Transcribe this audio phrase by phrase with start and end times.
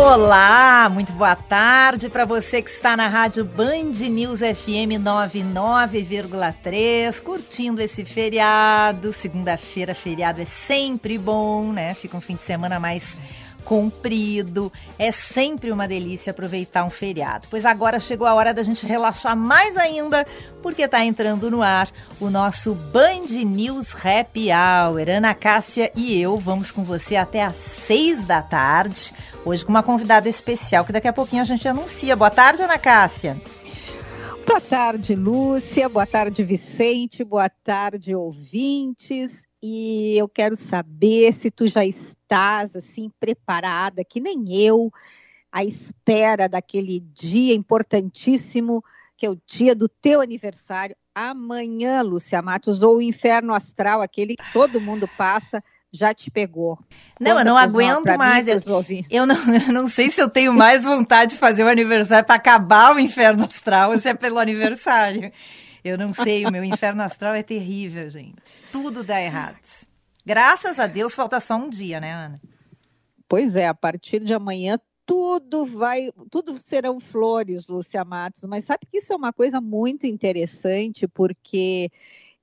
[0.00, 7.82] Olá, muito boa tarde para você que está na rádio Band News FM 99,3, curtindo
[7.82, 9.12] esse feriado.
[9.12, 11.94] Segunda-feira, feriado é sempre bom, né?
[11.94, 13.18] Fica um fim de semana mais
[13.68, 14.72] comprido.
[14.98, 17.48] É sempre uma delícia aproveitar um feriado.
[17.50, 20.26] Pois agora chegou a hora da gente relaxar mais ainda,
[20.62, 25.10] porque está entrando no ar o nosso Band News Happy Hour.
[25.10, 29.12] Ana Cássia e eu vamos com você até às seis da tarde.
[29.44, 32.16] Hoje com uma convidada especial que daqui a pouquinho a gente anuncia.
[32.16, 33.38] Boa tarde, Ana Cássia.
[34.46, 35.90] Boa tarde, Lúcia.
[35.90, 37.22] Boa tarde, Vicente.
[37.22, 44.56] Boa tarde, ouvintes e eu quero saber se tu já estás assim preparada, que nem
[44.56, 44.92] eu,
[45.50, 48.82] à espera daquele dia importantíssimo,
[49.16, 54.36] que é o dia do teu aniversário, amanhã, Lúcia Matos, ou o inferno astral, aquele
[54.36, 56.78] que todo mundo passa, já te pegou.
[57.18, 58.46] Não, Conta eu não aguento mais.
[58.88, 61.68] Mim, eu, eu, não, eu não sei se eu tenho mais vontade de fazer o
[61.68, 65.32] aniversário para acabar o inferno astral ou se é pelo aniversário.
[65.88, 68.62] Eu não sei, o meu inferno astral é terrível, gente.
[68.70, 69.58] Tudo dá errado.
[70.24, 72.40] Graças a Deus falta só um dia, né, Ana?
[73.28, 78.86] Pois é, a partir de amanhã tudo vai, tudo serão flores, Lúcia Matos, mas sabe
[78.90, 81.90] que isso é uma coisa muito interessante, porque,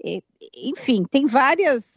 [0.03, 0.19] é,
[0.55, 1.93] enfim, tem várias,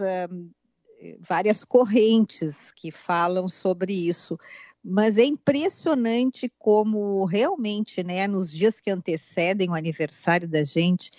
[1.21, 4.39] várias correntes que falam sobre isso,
[4.85, 11.11] mas é impressionante como realmente, né, nos dias que antecedem o aniversário da gente,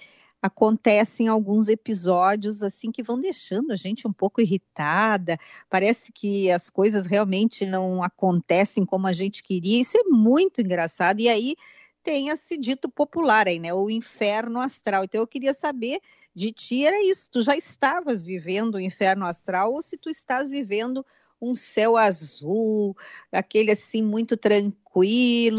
[0.42, 5.38] acontecem alguns episódios assim que vão deixando a gente um pouco irritada.
[5.70, 9.82] Parece que as coisas realmente não acontecem como a gente queria.
[9.82, 11.20] Isso é muito engraçado.
[11.20, 11.56] E aí
[12.04, 13.73] tem esse dito popular aí, né?
[13.73, 15.04] O inferno astral.
[15.04, 16.00] Então eu queria saber
[16.34, 17.30] de ti era isso.
[17.32, 21.06] Tu já estavas vivendo o inferno astral ou se tu estás vivendo
[21.42, 22.95] um céu azul,
[23.32, 24.89] aquele assim muito tranquilo.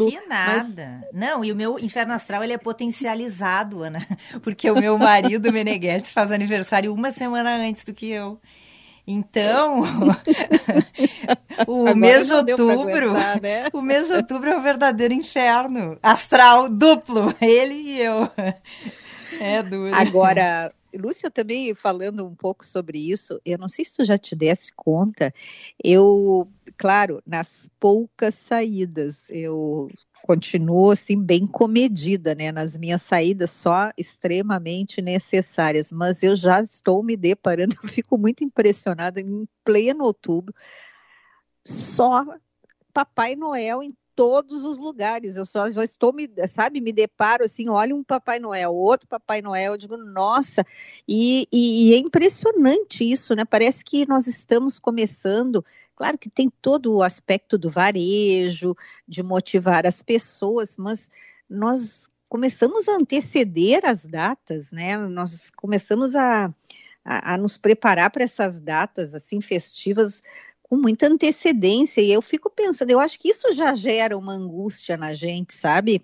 [0.09, 0.99] Que nada.
[1.01, 1.13] Mas...
[1.13, 4.05] Não, e o meu inferno astral ele é potencializado, Ana,
[4.43, 8.39] porque o meu marido Meneghetti faz aniversário uma semana antes do que eu.
[9.07, 9.81] Então,
[11.67, 13.67] o Agora mês de outubro, né?
[13.73, 18.29] o mês de outubro é um verdadeiro inferno astral duplo, ele e eu.
[19.39, 19.95] É duro.
[19.95, 24.35] Agora, Lúcia, também falando um pouco sobre isso, eu não sei se tu já te
[24.35, 25.33] desse conta,
[25.83, 26.47] eu,
[26.77, 29.89] claro, nas poucas saídas, eu
[30.23, 37.03] continuo assim bem comedida, né, nas minhas saídas só extremamente necessárias, mas eu já estou
[37.03, 40.53] me deparando, eu fico muito impressionada em pleno outubro,
[41.65, 42.25] só
[42.93, 45.35] Papai Noel em todos os lugares.
[45.35, 49.41] Eu só já estou me, sabe, me deparo assim, olha um Papai Noel, outro Papai
[49.41, 50.65] Noel, eu digo, nossa,
[51.07, 53.45] e, e, e é impressionante isso, né?
[53.45, 55.63] Parece que nós estamos começando.
[55.95, 58.75] Claro que tem todo o aspecto do varejo,
[59.07, 61.09] de motivar as pessoas, mas
[61.49, 64.97] nós começamos a anteceder as datas, né?
[64.97, 66.53] Nós começamos a,
[67.03, 70.23] a, a nos preparar para essas datas assim festivas
[70.71, 71.99] com muita antecedência.
[71.99, 76.01] E eu fico pensando, eu acho que isso já gera uma angústia na gente, sabe?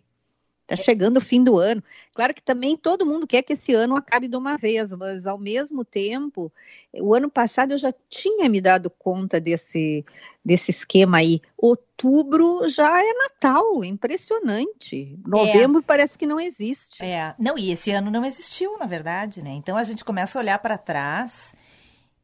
[0.68, 1.82] Tá chegando o fim do ano.
[2.14, 5.38] Claro que também todo mundo quer que esse ano acabe de uma vez, mas ao
[5.38, 6.52] mesmo tempo,
[6.94, 10.04] o ano passado eu já tinha me dado conta desse,
[10.44, 11.40] desse esquema aí.
[11.58, 15.18] Outubro já é Natal, impressionante.
[15.26, 15.84] Novembro é.
[15.88, 17.06] parece que não existe.
[17.06, 19.52] É, não, e esse ano não existiu, na verdade, né?
[19.52, 21.54] Então a gente começa a olhar para trás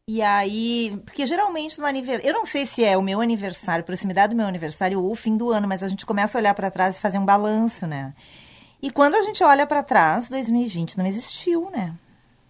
[0.08, 4.34] e aí, porque geralmente no aniversário, eu não sei se é o meu aniversário, proximidade
[4.34, 6.70] do meu aniversário ou o fim do ano, mas a gente começa a olhar para
[6.70, 8.14] trás e fazer um balanço, né?
[8.82, 11.96] E quando a gente olha para trás, 2020 não existiu, né?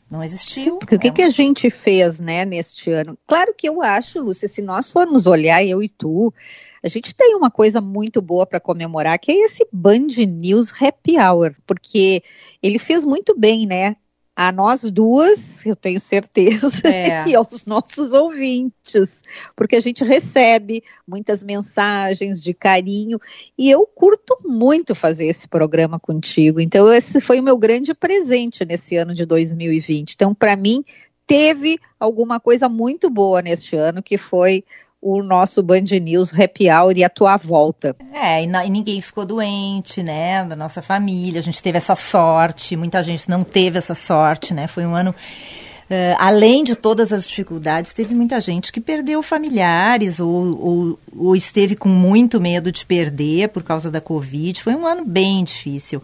[0.09, 0.74] Não existiu.
[0.74, 3.18] Sim, porque é o que, que a gente fez, né, neste ano?
[3.28, 6.34] Claro que eu acho, Lúcia, se nós formos olhar, eu e tu,
[6.84, 11.20] a gente tem uma coisa muito boa para comemorar, que é esse Band News Happy
[11.20, 12.24] Hour, porque
[12.62, 13.96] ele fez muito bem, né?
[14.36, 17.26] A nós duas, eu tenho certeza, é.
[17.30, 19.22] e aos nossos ouvintes,
[19.56, 23.20] porque a gente recebe muitas mensagens de carinho
[23.58, 26.59] e eu curto muito fazer esse programa contigo.
[26.59, 30.14] Então, esse foi o meu grande presente nesse ano de 2020.
[30.14, 30.84] Então, para mim,
[31.28, 34.64] teve alguma coisa muito boa neste ano, que foi
[35.03, 37.96] o nosso Band News Happy Hour e a tua volta.
[38.14, 42.78] É, e, e, ninguém ficou doente, né, da nossa família, a gente teve essa sorte,
[42.78, 45.14] muita gente não teve essa sorte, né, foi um ano...
[45.84, 51.35] Uh, além de todas as dificuldades, teve muita gente que perdeu familiares ou, ou, ou,
[51.35, 54.64] esteve com muito medo de perder por causa da Covid.
[54.64, 56.02] Foi um ano bem difícil.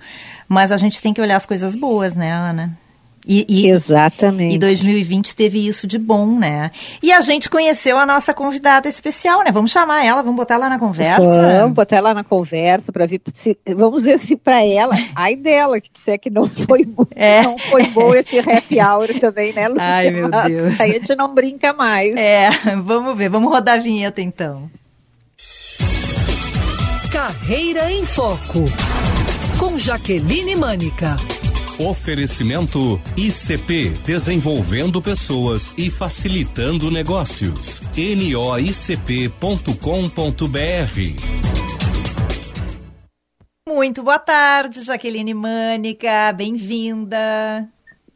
[0.50, 2.78] Mas a gente tem que olhar as coisas boas, né, Ana?
[3.27, 4.56] E, e, Exatamente.
[4.56, 6.71] E 2020 teve isso de bom, né?
[7.01, 9.51] E a gente conheceu a nossa convidada especial, né?
[9.51, 11.21] Vamos chamar ela, vamos botar ela na conversa.
[11.60, 15.80] Vamos botar ela na conversa para ver se vamos ver se para ela, ai dela
[15.80, 17.44] que disser que não foi bom, é.
[17.44, 19.94] não foi bom esse happy hour também, né, Luciana?
[19.95, 20.80] Ai, meu Deus.
[20.80, 22.15] Aí a gente não brinca mais.
[22.15, 22.50] É,
[22.83, 24.69] vamos ver, vamos rodar a vinheta então.
[27.12, 28.65] Carreira em Foco
[29.60, 31.18] com Jaqueline Mânica.
[31.80, 37.80] Oferecimento ICP Desenvolvendo Pessoas e Facilitando Negócios.
[37.96, 39.40] noicp.com.br
[43.66, 46.34] Muito boa tarde, Jaqueline Mânica.
[46.36, 47.18] Bem-vinda.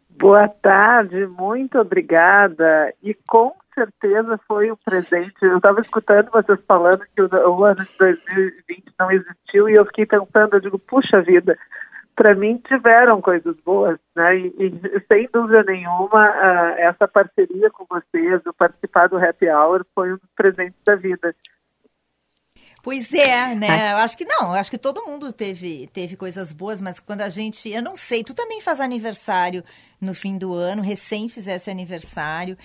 [0.09, 2.93] Boa tarde, muito obrigada.
[3.01, 5.35] E com certeza foi um presente.
[5.41, 9.85] Eu estava escutando vocês falando que o, o ano de 2020 não existiu e eu
[9.85, 11.57] fiquei pensando, eu digo, puxa vida,
[12.15, 14.37] para mim tiveram coisas boas, né?
[14.37, 19.85] E, e sem dúvida nenhuma, uh, essa parceria com vocês, o participar do Happy Hour
[19.93, 21.35] foi um dos presentes da vida.
[22.83, 23.93] Pois é, né?
[23.93, 27.21] Eu acho que não, eu acho que todo mundo teve, teve coisas boas, mas quando
[27.21, 27.69] a gente.
[27.69, 29.63] Eu não sei, tu também faz aniversário
[30.01, 32.57] no fim do ano, recém fizesse aniversário.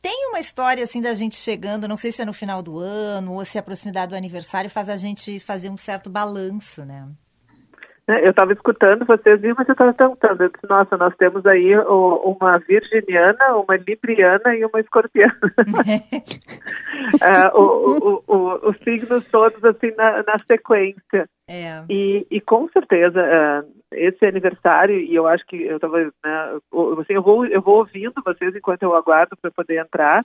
[0.00, 3.34] Tem uma história assim da gente chegando, não sei se é no final do ano
[3.34, 7.06] ou se a proximidade do aniversário faz a gente fazer um certo balanço, né?
[8.08, 8.24] Né?
[8.24, 10.42] Eu estava escutando vocês e você estava perguntando.
[10.42, 15.38] Eu disse, nossa, nós temos aí uma virginiana, uma libriana e uma escorpiana.
[17.20, 21.28] uh, o, o, o, os signos todos assim na, na sequência.
[21.48, 21.82] É.
[21.88, 26.58] E, e com certeza uh, esse aniversário e eu acho que eu estava, né,
[27.00, 30.24] assim, eu vou eu vou ouvindo vocês enquanto eu aguardo para poder entrar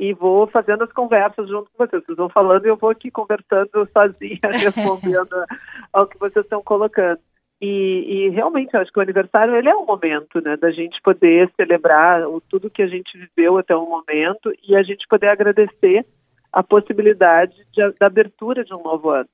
[0.00, 2.02] e vou fazendo as conversas junto com vocês.
[2.02, 5.44] Vocês vão falando e eu vou aqui conversando sozinha, respondendo
[5.92, 7.20] ao que vocês estão colocando.
[7.60, 7.66] E,
[8.08, 12.26] e, realmente acho que o aniversário ele é um momento né, da gente poder celebrar
[12.26, 16.06] o, tudo que a gente viveu até o momento e a gente poder agradecer
[16.50, 19.28] a possibilidade de, da abertura de um novo ano.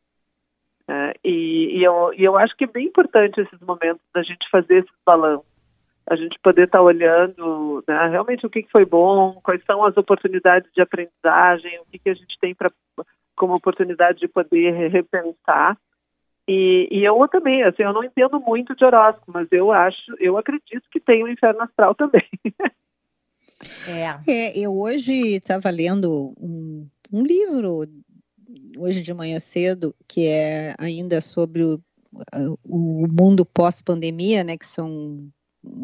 [0.89, 4.51] É, e, e, eu, e eu acho que é bem importante esses momentos da gente
[4.51, 5.47] fazer esses balanços
[6.09, 9.85] a gente poder estar tá olhando né, realmente o que, que, foi bom, quais são
[9.85, 12.71] as oportunidades de aprendizagem, o que, que a gente tem para
[13.35, 15.77] como oportunidade de poder repensar.
[16.49, 20.39] E, e, eu também, assim, eu não entendo muito de horóscopo, mas eu acho, eu
[20.39, 22.27] acredito que tem o um inferno astral também.
[23.89, 24.31] É.
[24.31, 27.87] é eu hoje estava lendo um, um livro
[28.77, 31.81] hoje de manhã cedo que é ainda sobre o,
[32.63, 35.31] o mundo pós-pandemia, né, que são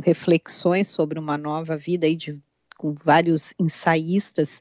[0.05, 2.41] reflexões sobre uma nova vida aí de,
[2.77, 4.61] com vários ensaístas,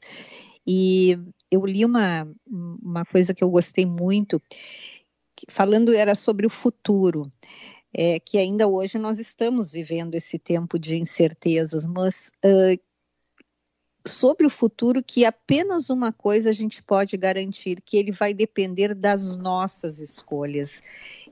[0.66, 1.18] e
[1.50, 4.40] eu li uma, uma coisa que eu gostei muito,
[5.48, 7.30] falando era sobre o futuro,
[7.92, 12.80] é, que ainda hoje nós estamos vivendo esse tempo de incertezas, mas uh,
[14.06, 18.94] sobre o futuro que apenas uma coisa a gente pode garantir, que ele vai depender
[18.94, 20.82] das nossas escolhas.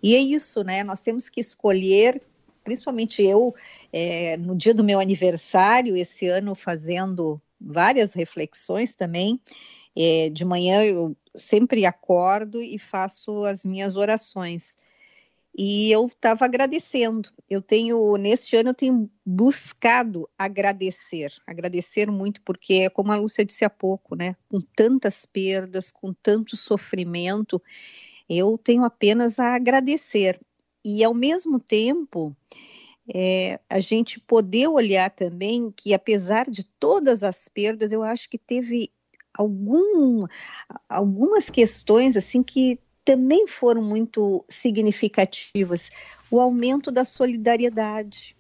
[0.03, 0.85] E é isso, né?
[0.85, 2.23] Nós temos que escolher
[2.65, 3.55] principalmente eu,
[3.93, 9.41] é, no dia do meu aniversário, esse ano, fazendo várias reflexões também.
[9.97, 14.75] É, de manhã eu sempre acordo e faço as minhas orações.
[15.57, 17.29] E eu estava agradecendo.
[17.49, 23.65] Eu tenho, neste ano, eu tenho buscado agradecer, agradecer muito, porque, como a Lúcia disse
[23.65, 27.61] há pouco, né, com tantas perdas, com tanto sofrimento,
[28.29, 30.41] eu tenho apenas a agradecer
[30.85, 32.35] e ao mesmo tempo
[33.13, 38.39] é, a gente poder olhar também que apesar de todas as perdas, eu acho que
[38.39, 38.91] teve
[39.35, 40.27] algum,
[40.89, 45.91] algumas questões assim que também foram muito significativas.
[46.31, 48.37] O aumento da solidariedade.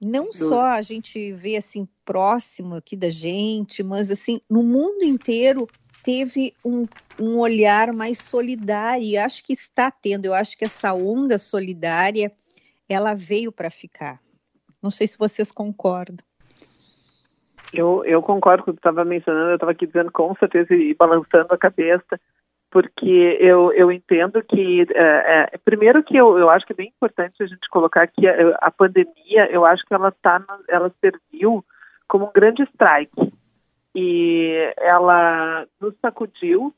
[0.00, 5.66] Não só a gente vê assim próximo aqui da gente, mas assim no mundo inteiro
[6.06, 6.86] teve um,
[7.20, 10.26] um olhar mais solidário e acho que está tendo.
[10.26, 12.30] Eu acho que essa onda solidária
[12.88, 14.20] ela veio para ficar.
[14.80, 16.24] Não sei se vocês concordam.
[17.74, 20.94] Eu, eu concordo com o que estava mencionando, eu estava aqui dizendo com certeza e
[20.94, 22.20] balançando a cabeça,
[22.70, 26.92] porque eu, eu entendo que, é, é, primeiro que eu, eu acho que é bem
[26.96, 31.64] importante a gente colocar que a, a pandemia, eu acho que ela, tá, ela serviu
[32.06, 33.32] como um grande strike
[33.98, 36.70] e ela nos sacudiu,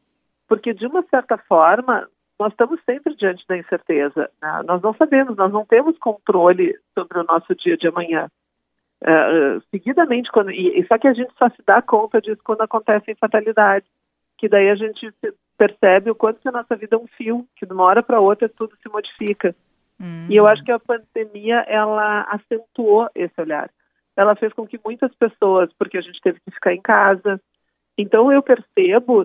[0.47, 2.09] porque de uma certa forma
[2.39, 4.31] nós estamos sempre diante da incerteza.
[4.41, 4.63] Né?
[4.65, 8.29] Nós não sabemos, nós não temos controle sobre o nosso dia de amanhã.
[9.03, 13.17] Uh, seguidamente, quando, e, só que a gente só se dá conta disso quando acontecem
[13.17, 13.89] fatalidades,
[14.39, 15.13] que daí a gente
[15.57, 18.21] percebe o quanto que a nossa vida é um fio, que de uma hora para
[18.21, 19.55] outra tudo se modifica.
[20.01, 20.29] Hum.
[20.31, 23.69] E eu acho que a pandemia ela acentuou esse olhar.
[24.19, 27.41] Ela fez com que muitas pessoas, porque a gente teve que ficar em casa,
[27.97, 29.25] então eu percebo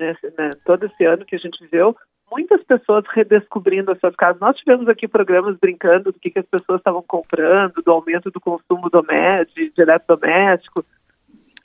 [0.00, 1.94] nesse, né, todo esse ano que a gente viveu
[2.30, 4.40] muitas pessoas redescobrindo as suas casas.
[4.40, 8.40] Nós tivemos aqui programas brincando do que, que as pessoas estavam comprando, do aumento do
[8.40, 10.84] consumo doméstico, de eletrodoméstico.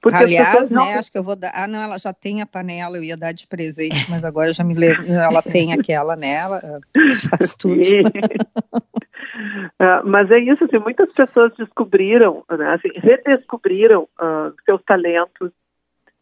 [0.02, 0.86] Porque Aliás, não...
[0.86, 1.52] né, acho que eu vou dar.
[1.54, 4.64] Ah, não, ela já tem a panela, eu ia dar de presente, mas agora já
[4.64, 5.06] me lembro.
[5.12, 6.80] Ela tem aquela nela, né,
[7.30, 7.82] faz tudo.
[7.82, 7.84] uh,
[10.08, 15.52] mas é isso, assim, muitas pessoas descobriram, né, assim, redescobriram uh, seus talentos.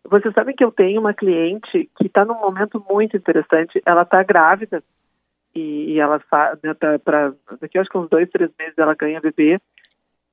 [0.04, 3.80] Vocês sabem que eu tenho uma cliente que está num momento muito interessante.
[3.86, 4.82] Ela está grávida
[5.58, 6.22] e, ela
[6.64, 9.58] né, tá para daqui acho que uns dois, três meses ela ganha bebê.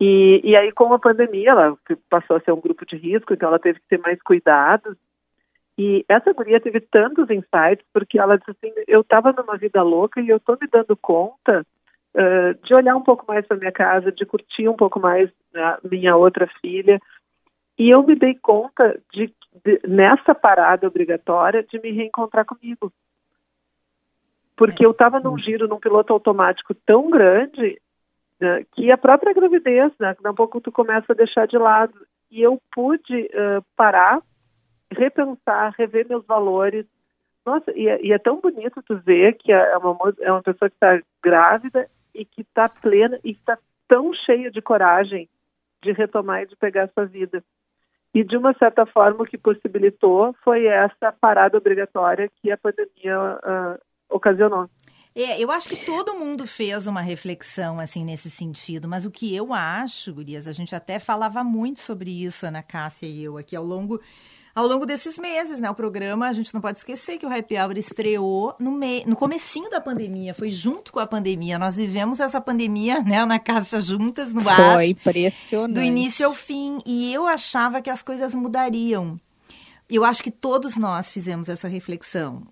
[0.00, 1.78] E, e aí, com a pandemia, ela
[2.10, 4.96] passou a ser um grupo de risco, então ela teve que ter mais cuidados.
[5.78, 10.20] E essa guria teve tantos insights, porque ela disse assim: eu estava numa vida louca
[10.20, 11.66] e eu estou me dando conta
[12.14, 15.78] uh, de olhar um pouco mais para minha casa, de curtir um pouco mais a
[15.82, 17.00] minha outra filha.
[17.76, 19.32] E eu me dei conta de,
[19.64, 22.92] de, nessa parada obrigatória, de me reencontrar comigo.
[24.56, 27.80] Porque eu estava num giro, num piloto automático tão grande
[28.40, 31.94] né, que a própria gravidez, né, daqui a pouco tu começa a deixar de lado.
[32.30, 34.20] E eu pude uh, parar,
[34.90, 36.86] repensar, rever meus valores.
[37.46, 40.68] Nossa, e, é, e, é tão bonito tu ver que é uma, é uma pessoa
[40.68, 45.28] que está grávida e que está plena e está tão cheia de coragem
[45.82, 47.44] de retomar e de pegar sua vida.
[48.14, 53.18] E de uma certa forma o que possibilitou foi essa parada obrigatória que a pandemia
[53.18, 54.68] uh, ocasionou.
[55.14, 59.34] É, eu acho que todo mundo fez uma reflexão assim nesse sentido, mas o que
[59.34, 63.54] eu acho, Gurias, a gente até falava muito sobre isso, Ana Cássia e eu, aqui
[63.54, 64.00] ao longo
[64.54, 65.68] ao longo desses meses, né?
[65.68, 69.04] O programa, a gente não pode esquecer que o Happy Hour estreou no, me...
[69.04, 71.58] no comecinho da pandemia, foi junto com a pandemia.
[71.58, 74.74] Nós vivemos essa pandemia, né, na Cássia juntas, no ar.
[74.74, 75.74] Foi impressionante.
[75.74, 76.78] Do início ao fim.
[76.86, 79.18] E eu achava que as coisas mudariam.
[79.88, 82.46] Eu acho que todos nós fizemos essa reflexão.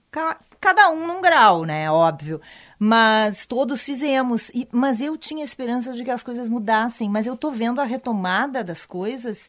[0.60, 1.90] Cada um num grau, né?
[1.90, 2.40] Óbvio.
[2.78, 4.50] Mas todos fizemos.
[4.50, 7.08] E, mas eu tinha esperança de que as coisas mudassem.
[7.08, 9.48] Mas eu tô vendo a retomada das coisas.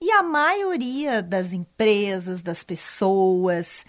[0.00, 3.84] E a maioria das empresas, das pessoas,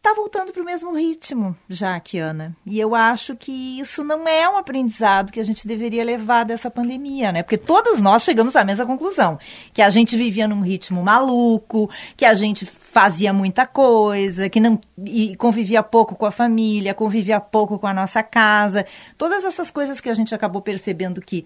[0.00, 2.56] está voltando para o mesmo ritmo já, Kiana.
[2.64, 6.70] E eu acho que isso não é um aprendizado que a gente deveria levar dessa
[6.70, 7.42] pandemia, né?
[7.42, 9.38] Porque todos nós chegamos à mesma conclusão,
[9.74, 14.80] que a gente vivia num ritmo maluco, que a gente fazia muita coisa, que não
[15.04, 18.86] e convivia pouco com a família, convivia pouco com a nossa casa,
[19.18, 21.44] todas essas coisas que a gente acabou percebendo que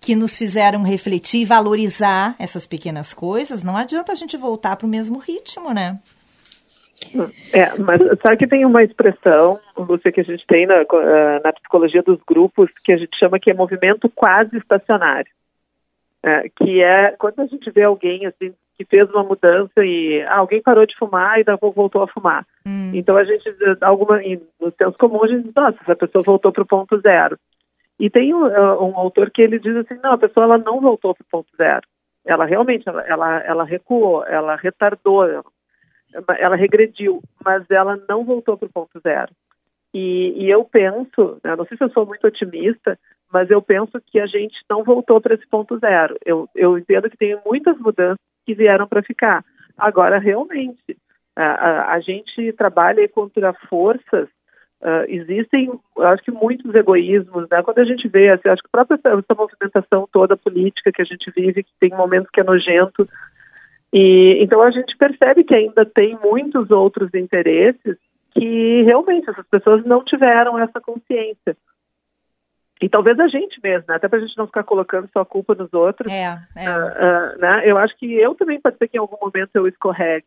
[0.00, 4.88] que nos fizeram refletir valorizar essas pequenas coisas, não adianta a gente voltar para o
[4.88, 5.98] mesmo ritmo, né?
[7.52, 11.52] É, mas sabe que tem uma expressão, você que a gente tem na, eh, na
[11.52, 15.30] psicologia dos grupos, que a gente chama que é movimento quase estacionário.
[16.22, 20.38] É, que é quando a gente vê alguém assim que fez uma mudança e ah,
[20.38, 22.46] alguém parou de fumar e pouco voltou a fumar.
[22.66, 22.92] Hum.
[22.94, 23.44] Então a gente,
[23.80, 27.38] alguma, no senso comum, a gente diz, nossa, essa pessoa voltou para o ponto zero.
[27.98, 30.80] E tem um, eh, um, autor que ele diz assim, não, a pessoa ela não
[30.80, 31.82] voltou para o ponto zero.
[32.24, 35.44] Ela realmente, ela, ela, ela recuou, ela retardou, ela
[36.56, 39.32] regrediu, mas ela não voltou para o ponto zero.
[39.92, 42.98] E, e eu penso, né, não sei se eu sou muito otimista,
[43.32, 46.16] mas eu penso que a gente não voltou para esse ponto zero.
[46.24, 49.44] Eu, eu entendo que tem muitas mudanças que vieram para ficar.
[49.78, 50.96] Agora, realmente,
[51.36, 54.28] a, a, a, gente trabalha contra forças.
[54.82, 57.62] Uh, existem, acho que muitos egoísmos, né?
[57.62, 61.04] Quando a gente vê, assim, acho que a própria essa movimentação toda política que a
[61.04, 63.06] gente vive, que tem momentos que é nojento,
[63.92, 67.96] e então a gente percebe que ainda tem muitos outros interesses
[68.32, 71.56] que realmente essas pessoas não tiveram essa consciência.
[72.80, 73.96] E talvez a gente mesmo, né?
[73.96, 76.10] até para a gente não ficar colocando só a culpa nos outros.
[76.10, 76.70] É, é.
[76.70, 77.62] Uh, uh, né?
[77.64, 80.26] Eu acho que eu também pode ser que em algum momento eu escorregue.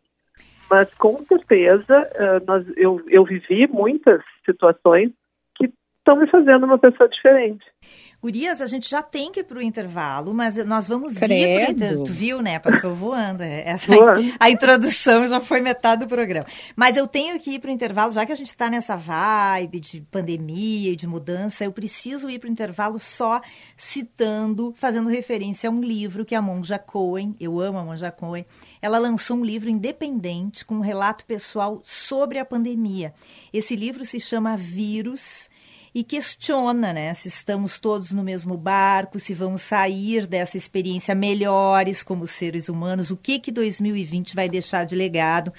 [0.69, 5.11] Mas com certeza uh, nós, eu, eu vivi muitas situações
[6.03, 7.65] estão me fazendo uma pessoa diferente.
[8.21, 11.83] Gurias, a gente já tem que ir para o intervalo, mas nós vamos Credo.
[11.83, 12.57] ir para Tu viu, né?
[12.57, 13.43] Passou voando.
[13.43, 13.91] É, essa,
[14.39, 16.45] a introdução já foi metade do programa.
[16.73, 19.81] Mas eu tenho que ir para o intervalo, já que a gente está nessa vibe
[19.81, 23.41] de pandemia e de mudança, eu preciso ir para o intervalo só
[23.75, 28.45] citando, fazendo referência a um livro que a Monja Cohen, eu amo a Monja Cohen,
[28.81, 33.13] ela lançou um livro independente com um relato pessoal sobre a pandemia.
[33.51, 35.49] Esse livro se chama Vírus
[35.93, 42.01] e questiona né, se estamos todos no mesmo barco, se vamos sair dessa experiência melhores
[42.01, 45.53] como seres humanos, o que, que 2020 vai deixar de legado.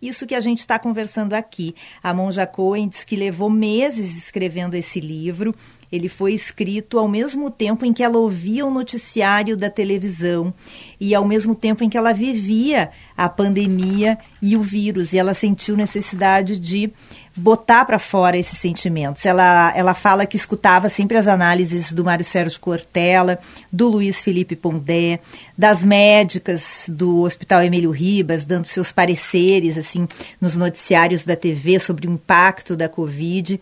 [0.00, 1.74] Isso que a gente está conversando aqui.
[2.02, 5.54] A Monja Cohen diz que levou meses escrevendo esse livro
[5.90, 10.52] ele foi escrito ao mesmo tempo em que ela ouvia o noticiário da televisão
[11.00, 15.12] e ao mesmo tempo em que ela vivia a pandemia e o vírus.
[15.12, 16.92] E ela sentiu necessidade de
[17.38, 19.24] botar para fora esses sentimentos.
[19.24, 23.38] Ela, ela fala que escutava sempre as análises do Mário Sérgio Cortella,
[23.72, 25.20] do Luiz Felipe Pondé,
[25.56, 30.08] das médicas do Hospital Emílio Ribas, dando seus pareceres assim
[30.40, 33.60] nos noticiários da TV sobre o impacto da Covid.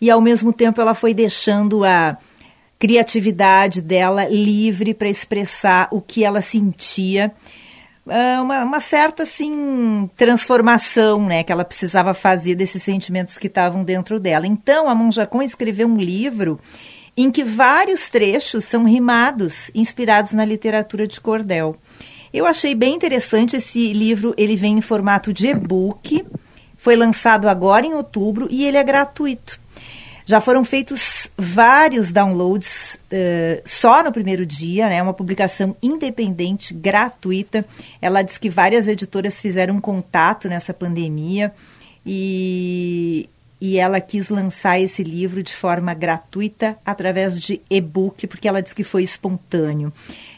[0.00, 2.16] E ao mesmo tempo ela foi deixando a
[2.78, 7.32] criatividade dela livre para expressar o que ela sentia
[8.40, 14.20] uma, uma, certa assim transformação né que ela precisava fazer desses sentimentos que estavam dentro
[14.20, 14.46] dela.
[14.46, 16.60] Então a Monjacon escreveu um livro
[17.16, 21.76] em que vários trechos são rimados inspirados na literatura de cordel.
[22.32, 26.24] Eu achei bem interessante esse livro ele vem em formato de e-book
[26.76, 29.58] foi lançado agora em outubro e ele é gratuito
[30.26, 35.00] já foram feitos vários downloads uh, só no primeiro dia, né?
[35.00, 37.64] Uma publicação independente, gratuita.
[38.02, 41.54] Ela diz que várias editoras fizeram contato nessa pandemia
[42.04, 43.30] e,
[43.60, 48.72] e ela quis lançar esse livro de forma gratuita através de e-book, porque ela diz
[48.72, 49.92] que foi espontâneo.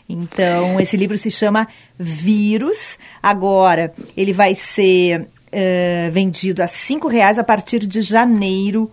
[0.07, 1.67] Então, esse livro se chama
[1.99, 2.99] Vírus.
[3.23, 8.93] Agora, ele vai ser uh, vendido a R$ reais a partir de janeiro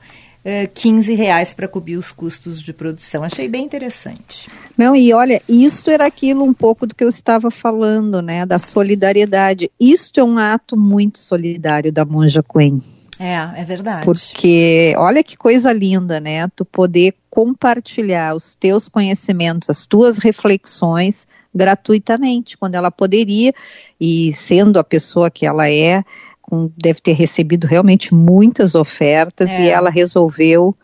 [0.74, 3.24] 15 eh, reais para cobrir os custos de produção.
[3.24, 4.50] Achei bem interessante.
[4.78, 8.60] Não, e olha, isto era aquilo um pouco do que eu estava falando, né, da
[8.60, 9.72] solidariedade.
[9.80, 12.82] Isto é um ato muito solidário da Monja Quen.
[13.20, 14.06] É, é verdade.
[14.06, 16.48] Porque olha que coisa linda, né?
[16.50, 23.54] Tu poder compartilhar os teus conhecimentos, as tuas reflexões gratuitamente, quando ela poderia,
[24.00, 26.04] e sendo a pessoa que ela é,
[26.50, 29.64] com, deve ter recebido realmente muitas ofertas é.
[29.64, 30.76] e ela resolveu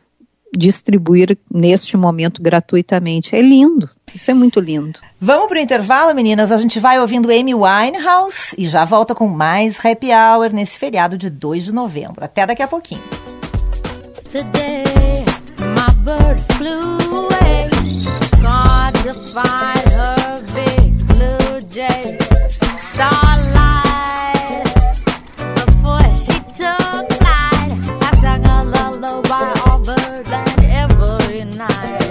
[0.55, 3.35] distribuir neste momento gratuitamente.
[3.35, 4.99] É lindo, isso é muito lindo.
[5.19, 6.51] Vamos para o intervalo, meninas.
[6.51, 11.17] A gente vai ouvindo Amy Winehouse e já volta com mais Happy Hour nesse feriado
[11.17, 12.23] de 2 de novembro.
[12.23, 13.01] Até daqui a pouquinho.
[14.29, 14.91] Today,
[29.03, 32.01] her big blue jay.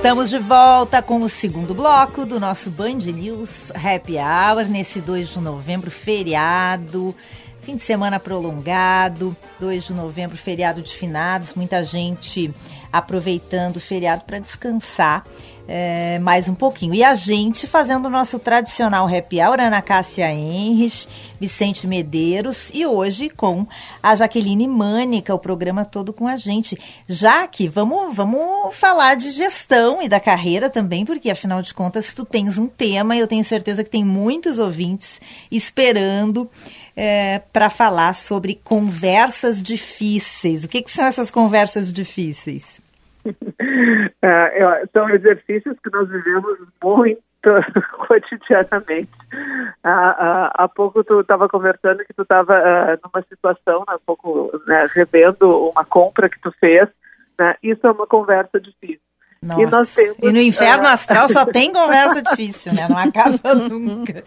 [0.00, 5.28] Estamos de volta com o segundo bloco do nosso Band News Happy Hour nesse 2
[5.28, 7.14] de novembro, feriado,
[7.70, 12.52] fim de semana prolongado, 2 de novembro, feriado de finados, muita gente
[12.92, 15.24] aproveitando o feriado para descansar
[15.68, 16.92] é, mais um pouquinho.
[16.94, 21.06] E a gente fazendo o nosso tradicional happy hour, Ana Cássia Henrich,
[21.38, 23.64] Vicente Medeiros e hoje com
[24.02, 26.76] a Jaqueline Mânica, o programa todo com a gente.
[27.06, 32.24] Jaque, vamos, vamos falar de gestão e da carreira também, porque afinal de contas tu
[32.24, 35.20] tens um tema e eu tenho certeza que tem muitos ouvintes
[35.52, 36.50] esperando
[37.02, 40.64] é, para falar sobre conversas difíceis.
[40.64, 42.78] O que, que são essas conversas difíceis?
[44.20, 47.22] é, são exercícios que nós vivemos muito
[48.06, 49.08] cotidianamente.
[49.82, 54.04] Há, há, há, pouco tu estava conversando que tu estava uh, numa situação, né, um
[54.04, 56.86] pouco né, revendo uma compra que tu fez.
[57.38, 59.00] Né, isso é uma conversa difícil.
[59.42, 59.62] Nossa.
[59.62, 62.86] E, nós temos, e no inferno uh, astral só tem conversa difícil, né?
[62.86, 64.22] Não acaba nunca.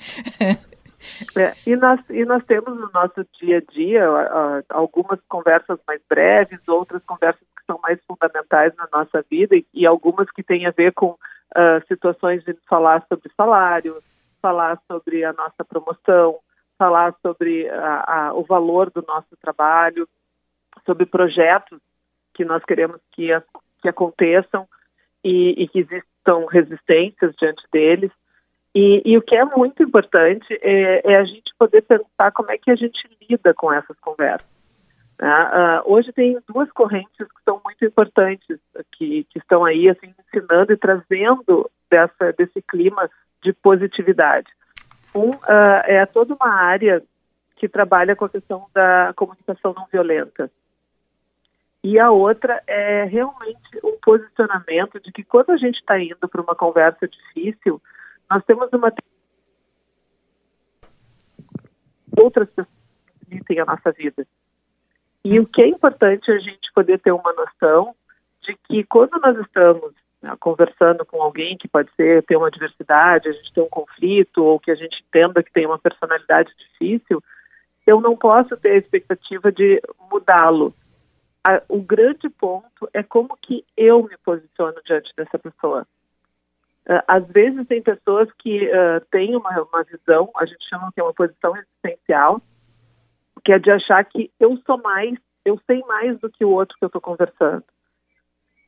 [1.35, 6.01] É, e, nós, e nós temos no nosso dia a dia uh, algumas conversas mais
[6.09, 10.65] breves, outras conversas que são mais fundamentais na nossa vida e, e algumas que têm
[10.65, 13.95] a ver com uh, situações de falar sobre salário,
[14.41, 16.39] falar sobre a nossa promoção,
[16.77, 20.07] falar sobre a, a, o valor do nosso trabalho,
[20.85, 21.79] sobre projetos
[22.33, 23.43] que nós queremos que, as,
[23.81, 24.67] que aconteçam
[25.23, 28.11] e, e que existam resistências diante deles.
[28.75, 32.57] E, e, o que é muito importante é, é, a gente poder pensar como é
[32.57, 34.49] que a gente lida com essas conversas.
[35.19, 35.29] Né?
[35.29, 38.59] Uh, hoje tem duas correntes que são muito importantes,
[38.93, 43.07] que, que estão aí assim, ensinando e trazendo dessa, desse clima
[43.43, 44.49] de positividade.
[45.13, 47.03] Um uh, é toda uma área
[47.57, 50.49] que trabalha com a questão da comunicação não violenta.
[51.83, 56.41] E a outra é realmente um posicionamento de que quando a gente está indo para
[56.41, 57.81] uma conversa difícil,
[58.34, 58.91] nós temos uma
[62.19, 62.67] outras pessoas
[63.19, 64.26] que limitem a nossa vida.
[65.24, 67.96] E o que é importante a gente poder ter uma noção
[68.41, 73.30] de que quando nós estamos né, conversando com alguém que pode ser ter uma diversidade,
[73.30, 77.22] a gente tem um conflito ou que a gente entenda que tem uma personalidade difícil,
[77.86, 79.80] eu não posso ter a expectativa de
[80.12, 80.74] mudá-lo.
[81.69, 85.86] O grande ponto é como que eu me posiciono diante dessa pessoa.
[86.86, 91.00] Uh, às vezes tem pessoas que uh, têm uma, uma visão, a gente chama que
[91.00, 92.41] é uma posição existencial,
[93.43, 96.78] que é de achar que eu sou mais, eu sei mais do que o outro
[96.78, 97.63] que eu estou conversando.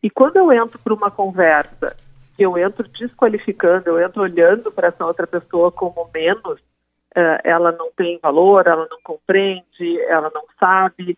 [0.01, 1.95] E quando eu entro para uma conversa,
[2.35, 7.71] que eu entro desqualificando, eu entro olhando para essa outra pessoa como menos, uh, ela
[7.71, 11.17] não tem valor, ela não compreende, ela não sabe,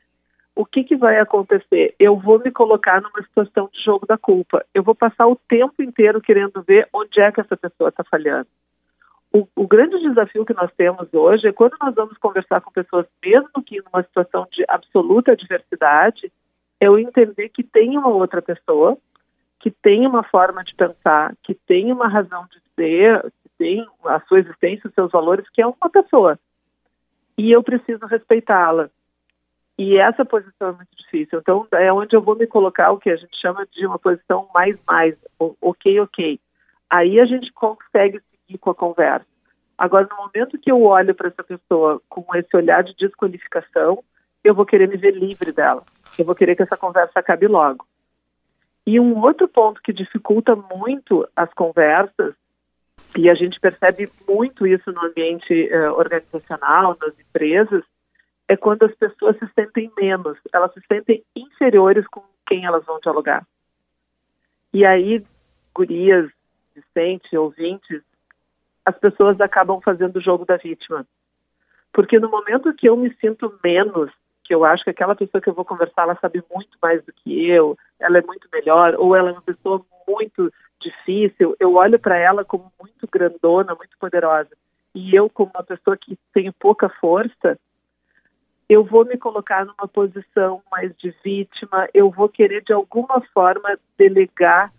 [0.58, 1.94] o que, que vai acontecer?
[2.00, 4.66] Eu vou me colocar numa situação de jogo da culpa.
[4.74, 8.48] Eu vou passar o tempo inteiro querendo ver onde é que essa pessoa está falhando.
[9.32, 13.06] O, o, grande desafio que nós temos hoje é quando nós vamos conversar com pessoas,
[13.24, 16.32] mesmo que numa situação de absoluta diversidade,
[16.80, 18.98] eu entender que tem uma outra pessoa,
[19.60, 24.20] que tem uma forma de pensar, que tem uma razão de ser, que tem a
[24.22, 26.40] sua existência, os seus valores, que é uma pessoa.
[27.38, 28.90] E eu preciso respeitá-la.
[29.78, 31.40] E essa posição é muito difícil.
[31.40, 34.50] Então, é onde eu vou me colocar o que a gente chama de uma posição
[34.54, 36.40] mais mais, ok, ok.
[36.90, 39.28] Aí a gente consegue seguir com a conversa.
[39.78, 44.04] Agora, no momento que eu olho para essa pessoa com esse olhar de desqualificação,
[44.44, 45.84] eu vou querer me ver livre dela.
[46.18, 47.86] Eu vou querer que essa conversa acabe logo.
[48.88, 52.34] E um outro ponto que dificulta muito as conversas,
[53.16, 57.84] e a gente percebe muito isso no ambiente uh, organizacional, nas empresas,
[58.48, 63.00] é quando as pessoas se sentem menos, elas se sentem inferiores com quem elas vão
[63.00, 63.46] dialogar.
[64.74, 65.24] E aí,
[65.76, 66.32] gurias,
[66.76, 68.02] discentes, ouvintes,
[68.86, 71.06] as pessoas acabam fazendo o jogo da vítima.
[71.92, 74.12] Porque no momento que eu me sinto menos,
[74.44, 77.12] que eu acho que aquela pessoa que eu vou conversar, ela sabe muito mais do
[77.12, 82.00] que eu, ela é muito melhor, ou ela é uma pessoa muito difícil, eu olho
[82.00, 84.52] para ela como muito grandona, muito poderosa.
[84.96, 87.60] E eu, como uma pessoa que tem pouca força,
[88.70, 93.78] eu vou me colocar numa posição mais de vítima, eu vou querer de alguma forma
[93.98, 94.74] delegar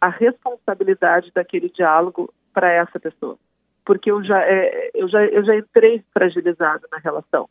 [0.00, 3.36] a responsabilidade daquele diálogo para essa pessoa,
[3.84, 7.48] porque eu já, é, eu, já, eu já entrei fragilizado na relação.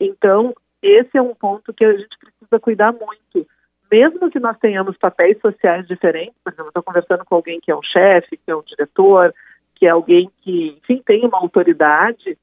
[0.00, 3.46] Então, esse é um ponto que a gente precisa cuidar muito.
[3.90, 7.76] Mesmo que nós tenhamos papéis sociais diferentes, por exemplo, estou conversando com alguém que é
[7.76, 9.34] um chefe, que é um diretor,
[9.74, 12.38] que é alguém que, enfim, tem uma autoridade,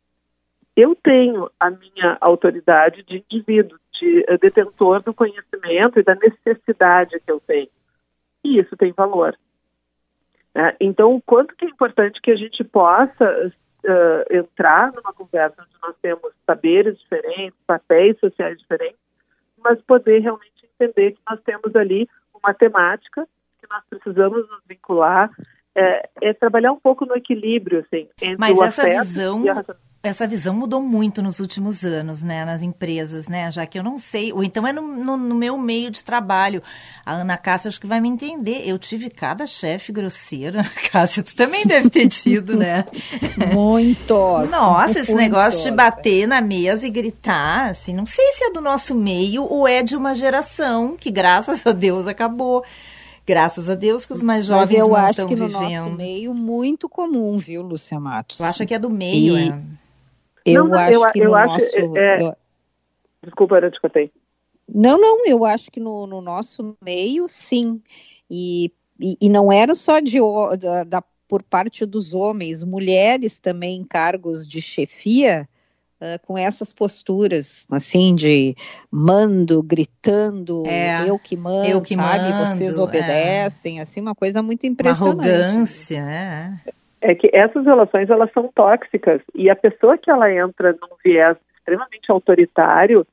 [0.75, 7.19] eu tenho a minha autoridade de indivíduo, de uh, detentor do conhecimento e da necessidade
[7.19, 7.69] que eu tenho.
[8.43, 9.37] E isso tem valor.
[10.55, 10.75] Né?
[10.79, 13.51] Então, o quanto que é importante que a gente possa
[13.83, 18.99] uh, entrar numa conversa onde nós temos saberes diferentes, papéis sociais diferentes,
[19.57, 23.27] mas poder realmente entender que nós temos ali uma temática
[23.59, 25.29] que nós precisamos nos vincular,
[25.75, 29.45] é, é trabalhar um pouco no equilíbrio, assim, entre mas o essa visão...
[29.45, 29.63] e a
[30.01, 33.97] essa visão mudou muito nos últimos anos, né, nas empresas, né, já que eu não
[33.97, 36.63] sei, ou então é no, no, no meu meio de trabalho.
[37.05, 38.63] A Ana Cássia acho que vai me entender.
[38.65, 42.85] Eu tive cada chefe grosseiro, Ana Cássia, tu também deve ter tido, né?
[43.53, 44.49] Muitos.
[44.49, 48.61] Nossa, esse negócio de bater na mesa e gritar, assim, não sei se é do
[48.61, 52.63] nosso meio ou é de uma geração que, graças a Deus, acabou.
[53.29, 55.61] Graças a Deus que os mais jovens Mas eu não acho que no vivendo.
[55.61, 58.37] nosso meio muito comum, viu, Lúcia Matos?
[58.37, 59.49] Tu acha que é do meio, e...
[59.49, 59.61] é?
[60.43, 61.95] Eu não, acho eu, que eu no acho, nosso.
[61.95, 62.35] É, eu...
[63.21, 64.11] Desculpa, eu te contei.
[64.67, 67.79] Não, não, eu acho que no, no nosso meio, sim.
[68.31, 70.17] E, e, e não era só de,
[70.59, 75.47] da, da, por parte dos homens, mulheres também em cargos de chefia.
[76.01, 78.55] Uh, com essas posturas, assim, de
[78.89, 82.31] mando, gritando, é, eu que mando, eu que sabe?
[82.31, 82.81] Mando, vocês é.
[82.81, 83.81] obedecem, é.
[83.81, 85.27] assim, uma coisa muito impressionante.
[85.27, 90.31] Uma arrogância, é é que essas relações elas são tóxicas e a pessoa que ela
[90.31, 93.05] entra num viés extremamente autoritário,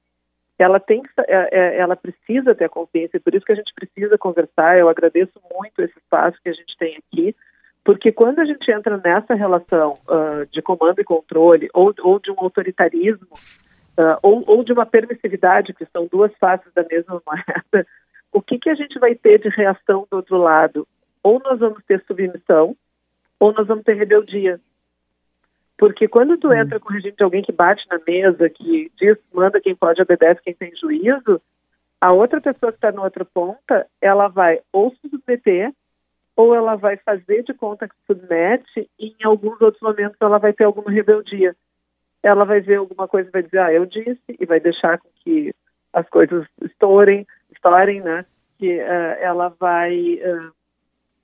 [0.59, 3.73] ela tem que, é, é, ela precisa ter a consciência, por isso que a gente
[3.75, 4.79] precisa conversar.
[4.79, 7.37] Eu agradeço muito esse espaço que a gente tem aqui,
[7.87, 12.33] porque quando a gente entra nessa relação uh, de comando e controle ou, ou de
[12.33, 13.29] um autoritarismo
[13.97, 17.87] uh, ou, ou, de uma permissividade, que são duas faces da mesma moeda,
[18.33, 20.85] o que que a gente vai ter de reação do outro lado?
[21.23, 22.77] Ou nós vamos ter submissão
[23.39, 24.61] ou nós vamos ter rebeldia.
[25.79, 26.55] Porque quando tu hum.
[26.55, 30.03] entra com o regime de alguém que bate na mesa, que diz, manda quem pode,
[30.03, 31.41] obedece quem tem juízo,
[32.01, 35.73] a outra pessoa que está na outra ponta, ela vai ou se submeter,
[36.37, 40.53] ou ela vai fazer de conta que submete, e em alguns outros momentos ela vai
[40.53, 41.57] ter alguma rebeldia.
[42.23, 45.09] Ela vai ver alguma coisa e vai dizer, ah, eu disse, e vai deixar com
[45.25, 45.55] que
[45.93, 48.27] as coisas estourem, estourem, né?
[48.59, 50.53] Que uh, ela vai uh,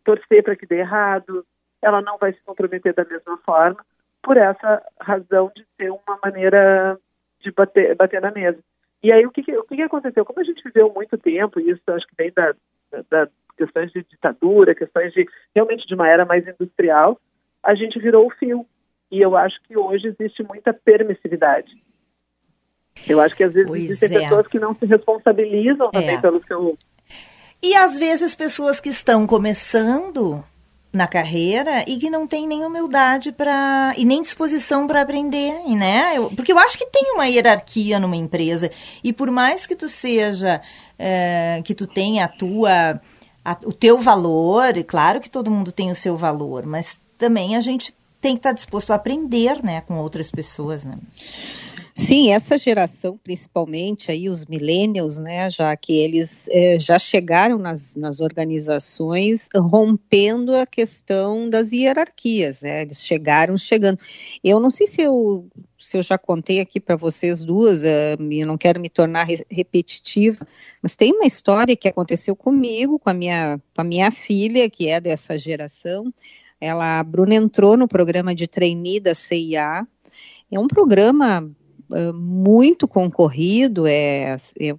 [0.03, 1.45] torcer para que dê errado,
[1.83, 3.85] ela não vai se comprometer da mesma forma,
[4.23, 6.99] por essa razão de ser uma maneira
[7.41, 8.59] de bater, bater na mesa.
[9.03, 10.25] E aí, o que, o que aconteceu?
[10.25, 12.55] Como a gente viveu muito tempo, e isso acho que vem da,
[13.11, 17.21] da, questões de ditadura, questões de realmente de uma era mais industrial,
[17.63, 18.67] a gente virou o fio.
[19.11, 21.83] E eu acho que hoje existe muita permissividade.
[23.09, 24.21] Eu acho que às vezes pois existem é.
[24.21, 26.21] pessoas que não se responsabilizam também é.
[26.21, 26.79] pelo seu.
[27.63, 30.45] E às vezes pessoas que estão começando
[30.93, 36.19] na carreira e que não tem nem humildade para e nem disposição para aprender, né?
[36.19, 38.71] Eu, porque eu acho que tem uma hierarquia numa empresa
[39.03, 40.61] e por mais que tu seja
[40.99, 43.01] é, que tu tenha a tua
[43.45, 47.57] a, o teu valor, e claro que todo mundo tem o seu valor, mas também
[47.57, 50.97] a gente tem que estar disposto a aprender, né, com outras pessoas, né?
[51.95, 57.97] Sim, essa geração, principalmente aí os millennials, né, já que eles é, já chegaram nas,
[57.97, 63.99] nas organizações rompendo a questão das hierarquias, né, eles chegaram chegando.
[64.43, 65.47] Eu não sei se eu,
[65.79, 69.45] se eu já contei aqui para vocês duas, uh, eu não quero me tornar re
[69.51, 70.47] repetitiva,
[70.83, 74.89] mas tem uma história que aconteceu comigo, com a minha, com a minha filha, que
[74.89, 76.11] é dessa geração,
[76.59, 79.87] ela, a Bruna entrou no programa de trainee da CIA,
[80.51, 81.51] é um programa
[82.15, 84.75] muito concorrido, é, é,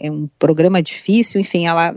[0.00, 1.94] é, um programa difícil, enfim, ela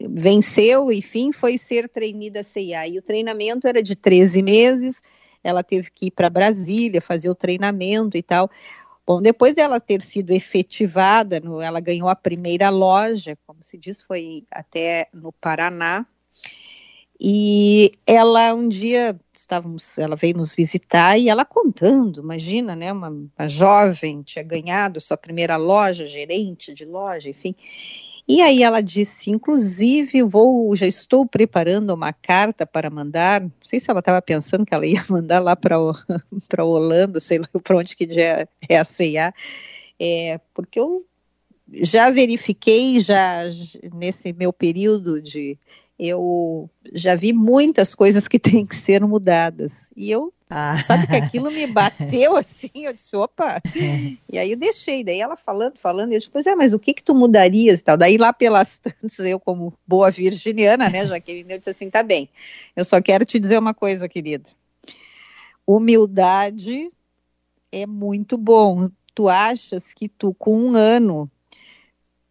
[0.00, 2.86] venceu, enfim, foi ser treinada CIA.
[2.88, 5.02] E o treinamento era de 13 meses,
[5.42, 8.50] ela teve que ir para Brasília fazer o treinamento e tal.
[9.06, 14.02] Bom, depois dela ter sido efetivada, no, ela ganhou a primeira loja, como se diz,
[14.02, 16.06] foi até no Paraná,
[17.20, 23.08] e ela um dia estávamos, ela veio nos visitar e ela contando, imagina, né, uma,
[23.08, 27.54] uma jovem tinha ganhado sua primeira loja, gerente de loja, enfim.
[28.28, 33.40] E aí ela disse, inclusive, vou, já estou preparando uma carta para mandar.
[33.40, 35.76] Não sei se ela estava pensando que ela ia mandar lá para
[36.46, 39.32] para Holanda, sei lá para onde que é, é a CIA,
[39.98, 41.02] é, porque eu
[41.72, 43.44] já verifiquei já
[43.94, 45.58] nesse meu período de
[45.98, 49.86] eu já vi muitas coisas que têm que ser mudadas.
[49.96, 50.80] E eu, ah.
[50.82, 53.60] sabe que aquilo me bateu assim, eu disse, opa.
[54.30, 56.94] e aí eu deixei, daí ela falando, falando, eu disse, pois é, mas o que
[56.94, 57.96] que tu mudarias e tal?
[57.96, 62.28] Daí lá pelas tantas, eu como boa virginiana, né, Jaqueline, eu disse assim, tá bem,
[62.76, 64.48] eu só quero te dizer uma coisa, querida.
[65.66, 66.90] Humildade
[67.72, 68.88] é muito bom.
[69.14, 71.30] Tu achas que tu, com um ano,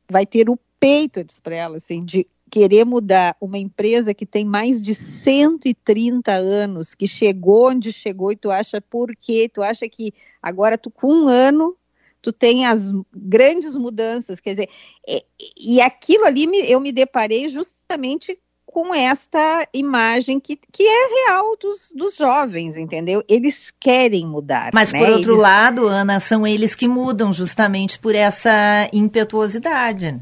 [0.09, 4.25] vai ter o peito, eu disse para ela, assim, de querer mudar uma empresa que
[4.25, 9.49] tem mais de 130 anos, que chegou onde chegou e tu acha por quê?
[9.51, 11.75] Tu acha que agora tu com um ano
[12.21, 14.69] tu tem as grandes mudanças, quer dizer,
[15.07, 15.23] e,
[15.55, 21.55] e aquilo ali me, eu me deparei justamente com esta imagem que, que é real
[21.57, 23.23] dos, dos jovens, entendeu?
[23.29, 24.71] Eles querem mudar.
[24.73, 24.99] Mas né?
[24.99, 25.41] por outro eles...
[25.41, 30.19] lado, Ana, são eles que mudam justamente por essa impetuosidade.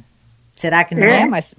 [0.56, 1.24] Será que não é?
[1.24, 1.26] é?
[1.26, 1.56] Mas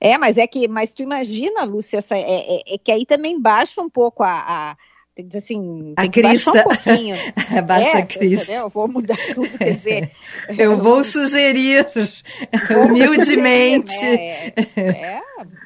[0.00, 3.40] é, mas é que, mas tu imagina, Lúcia, essa, é, é, é que aí também
[3.40, 4.76] baixa um pouco a, a
[5.14, 6.50] tem que dizer assim, a crista.
[6.50, 7.16] um pouquinho.
[7.64, 8.52] Baixa é, a crista.
[8.52, 10.10] Eu vou mudar tudo, quer dizer.
[10.58, 11.86] eu vou sugerir,
[12.68, 13.92] vou humildemente.
[13.92, 14.52] Sugerir, né?
[14.74, 15.22] é, é,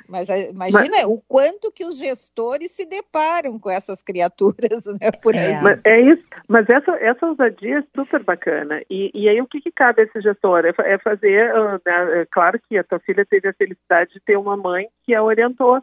[0.09, 5.37] mas imagina mas, o quanto que os gestores se deparam com essas criaturas, né, por
[5.37, 5.53] aí.
[5.53, 8.83] É, mas, é isso, mas essa, essa ousadia é super bacana.
[8.88, 10.64] E, e aí o que, que cabe a esse gestor?
[10.64, 14.21] É, é fazer, uh, né, é claro que a tua filha teve a felicidade de
[14.21, 15.83] ter uma mãe que a orientou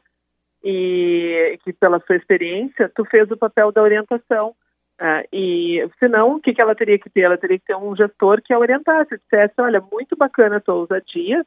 [0.63, 4.55] e que pela sua experiência tu fez o papel da orientação.
[4.99, 7.21] Uh, e senão, o que, que ela teria que ter?
[7.21, 10.75] Ela teria que ter um gestor que a orientasse, dissesse, olha, muito bacana a tua
[10.75, 11.45] ousadia,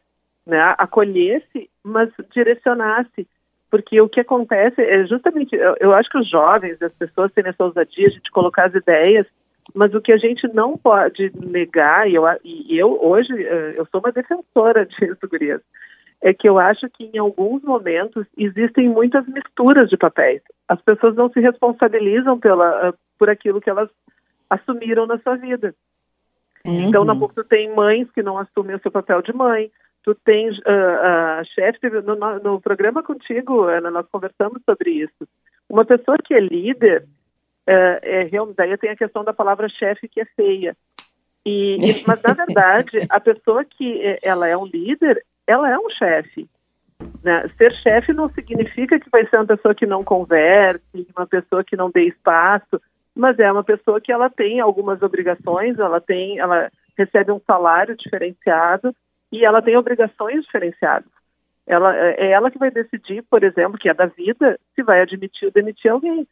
[0.48, 3.28] né, acolhesse, mas direcionasse.
[3.70, 7.46] Porque o que acontece é justamente, eu, eu acho que os jovens, as pessoas têm
[7.46, 9.26] essa ousadia de colocar as ideias,
[9.74, 13.86] mas o que a gente não pode negar, e eu, e eu hoje, eh, eu
[13.92, 15.60] sou uma defensora disso, Gurias,
[16.22, 20.40] é que eu acho que em alguns momentos existem muitas misturas de papéis.
[20.66, 23.90] As pessoas não se responsabilizam pela, eh, por aquilo que elas
[24.48, 25.74] assumiram na sua vida.
[26.64, 26.88] Uhum.
[26.88, 29.70] Então, na PUC, tem mães que não assumem o seu papel de mãe,
[30.02, 35.28] tu tens uh, a chefe no, no, programa contigo, Ana, nós conversamos sobre isso.
[35.68, 37.02] Uma pessoa que é líder,
[37.68, 40.76] uh, é, realmente, daí tem a questão da palavra chefe que é feia.
[41.44, 45.78] E, e, mas na verdade, a pessoa que é, ela é um líder, ela é
[45.78, 46.44] um chefe.
[47.22, 47.48] Né?
[47.56, 51.76] Ser chefe não significa que vai ser uma pessoa que não converse, uma pessoa que
[51.76, 52.80] não dê espaço,
[53.14, 57.96] mas é uma pessoa que ela tem algumas obrigações, ela tem, ela recebe um salário
[57.96, 58.94] diferenciado
[59.30, 61.10] e ela tem obrigações diferenciadas.
[61.66, 65.46] Ela, é ela que vai decidir, por exemplo, que é da vida, se vai admitir
[65.46, 66.26] ou demitir alguém.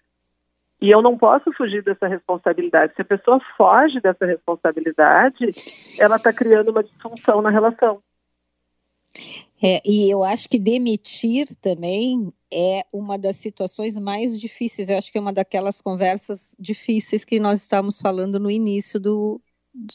[0.81, 2.95] E eu não posso fugir dessa responsabilidade.
[2.95, 5.51] Se a pessoa foge dessa responsabilidade,
[5.99, 8.03] ela está criando uma disfunção na relação.
[9.63, 14.89] É, e eu acho que demitir também é uma das situações mais difíceis.
[14.89, 19.41] Eu acho que é uma daquelas conversas difíceis que nós estávamos falando no início do,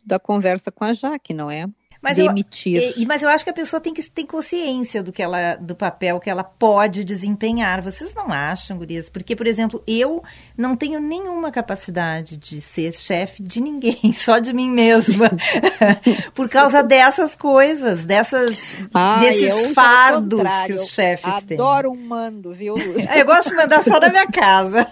[0.04, 1.68] da conversa com a Jaque, não é?
[2.02, 2.82] Mas demitir.
[2.82, 5.56] Eu, e, mas eu acho que a pessoa tem que ter consciência do que ela,
[5.56, 7.82] do papel que ela pode desempenhar.
[7.82, 9.10] Vocês não acham, Gurias?
[9.10, 10.24] Porque, por exemplo, eu
[10.58, 15.30] não tenho nenhuma capacidade de ser chefe de ninguém, só de mim mesma.
[16.34, 21.58] por causa dessas coisas, dessas, ah, desses fardos que os chefes têm.
[21.58, 23.16] Adoro um mando, viu, Lúcia?
[23.16, 24.88] eu gosto de mandar só na minha casa.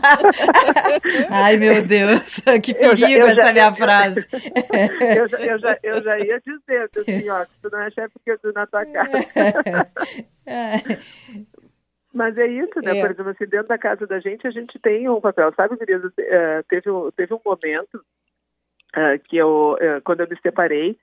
[1.29, 4.27] Ai, meu Deus, que perigo eu já, eu essa já, minha eu, frase.
[5.17, 8.31] Eu já, eu, já, eu já ia dizer, assim, ó, tu não é chefe porque
[8.31, 9.11] eu tô na tua casa.
[12.13, 12.97] Mas é isso, né?
[12.97, 13.01] É.
[13.01, 15.51] Por exemplo, assim, dentro da casa da gente, a gente tem um papel.
[15.53, 16.11] Sabe, Gurias, uh,
[16.67, 20.97] teve, um, teve um momento uh, que eu, uh, quando eu me separei,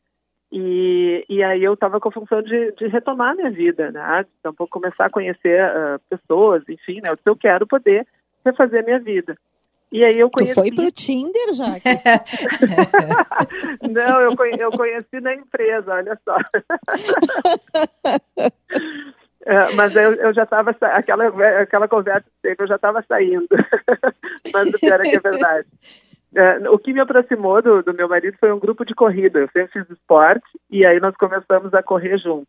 [0.50, 4.24] e, e aí eu estava com a função de, de retomar minha vida, né?
[4.38, 5.60] Então, começar a conhecer
[6.08, 7.16] pessoas, enfim, né?
[7.24, 8.06] Eu quero poder
[8.44, 9.36] refazer a minha vida.
[9.92, 10.54] E aí eu conheci...
[10.54, 11.66] Tu foi pro Tinder, já?
[13.88, 16.36] Não, eu, conheci, eu conheci na empresa, olha só.
[19.48, 21.28] É, mas eu, eu já estava, aquela,
[21.60, 23.46] aquela conversa que eu já estava saindo.
[24.52, 25.68] mas o pior é que é verdade.
[26.34, 29.38] É, o que me aproximou do, do, meu marido foi um grupo de corrida.
[29.38, 32.48] Eu sempre fiz esporte e aí nós começamos a correr juntos.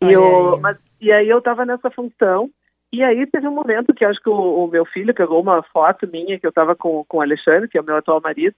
[0.00, 2.48] E, eu, mas, e aí eu estava nessa função
[2.92, 6.08] e aí teve um momento que acho que o, o meu filho pegou uma foto
[6.10, 8.54] minha que eu estava com, com o Alexandre, que é o meu atual marido,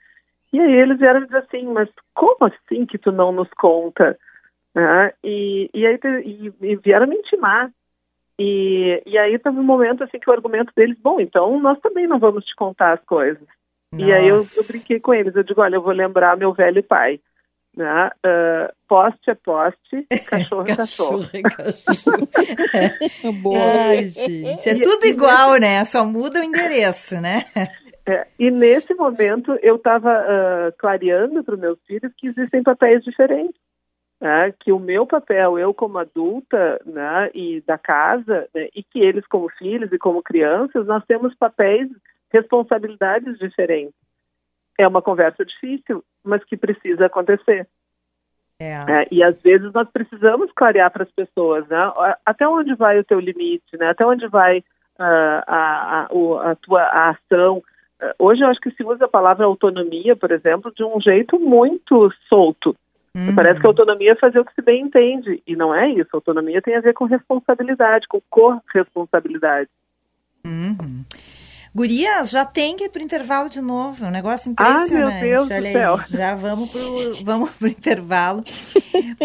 [0.53, 4.19] e aí eles vieram dizer assim, mas como assim que tu não nos conta?
[4.75, 7.71] Ah, e, e aí e, e vieram me intimar.
[8.38, 12.07] E, e aí teve um momento assim que o argumento deles, bom, então nós também
[12.07, 13.47] não vamos te contar as coisas.
[13.93, 14.05] Nossa.
[14.05, 16.83] E aí eu, eu brinquei com eles, eu digo, olha, eu vou lembrar meu velho
[16.83, 17.21] pai.
[17.77, 18.11] Né?
[18.27, 21.21] Uh, poste é poste, cachorro é cachorro.
[21.21, 22.29] cachorro, é cachorro.
[23.29, 23.33] é.
[23.33, 23.59] Boa.
[23.59, 25.61] Ai, gente, é e, tudo e igual, nesse...
[25.61, 25.85] né?
[25.85, 27.45] Só muda o endereço, né?
[28.07, 33.05] É, e nesse momento eu estava uh, clareando para os meus filhos que existem papéis
[33.05, 33.55] diferentes.
[34.21, 34.53] Né?
[34.59, 39.27] Que o meu papel, eu como adulta né, e da casa, né, e que eles
[39.27, 41.89] como filhos e como crianças, nós temos papéis,
[42.31, 43.95] responsabilidades diferentes.
[44.81, 47.66] É uma conversa difícil, mas que precisa acontecer.
[48.59, 48.73] É.
[48.73, 51.77] É, e às vezes nós precisamos clarear para as pessoas, né?
[52.25, 53.90] Até onde vai o teu limite, né?
[53.90, 57.59] Até onde vai uh, a, a, a, tua a ação.
[58.03, 61.38] Uh, hoje eu acho que se usa a palavra autonomia, por exemplo, de um jeito
[61.38, 62.75] muito solto.
[63.14, 63.35] Uhum.
[63.35, 65.43] Parece que autonomia é fazer o que se bem entende.
[65.47, 66.11] E não é isso.
[66.12, 69.69] Autonomia tem a ver com responsabilidade, com corresponsabilidade.
[70.45, 71.05] Uhum.
[71.73, 74.93] Gurias, já tem que ir pro intervalo de novo, é um negócio impressionante.
[74.93, 76.01] Ah, meu Deus Olha do céu.
[76.01, 78.43] Aí, já vamos pro, vamos pro intervalo.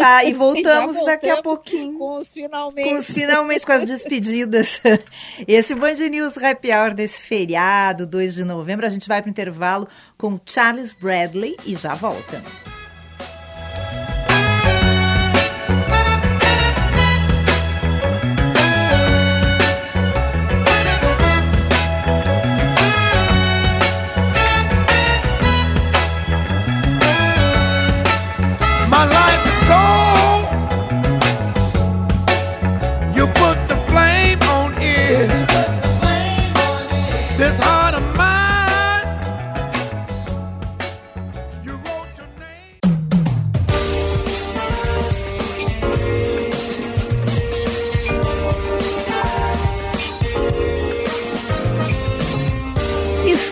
[0.00, 1.98] Ah, e voltamos, voltamos daqui a pouquinho.
[1.98, 2.88] Com os finalmente.
[2.88, 4.80] Com os finalmente, com as despedidas.
[5.48, 9.88] Esse Band News Happy Hour desse feriado, 2 de novembro, a gente vai pro intervalo
[10.16, 12.40] com Charles Bradley e já volta.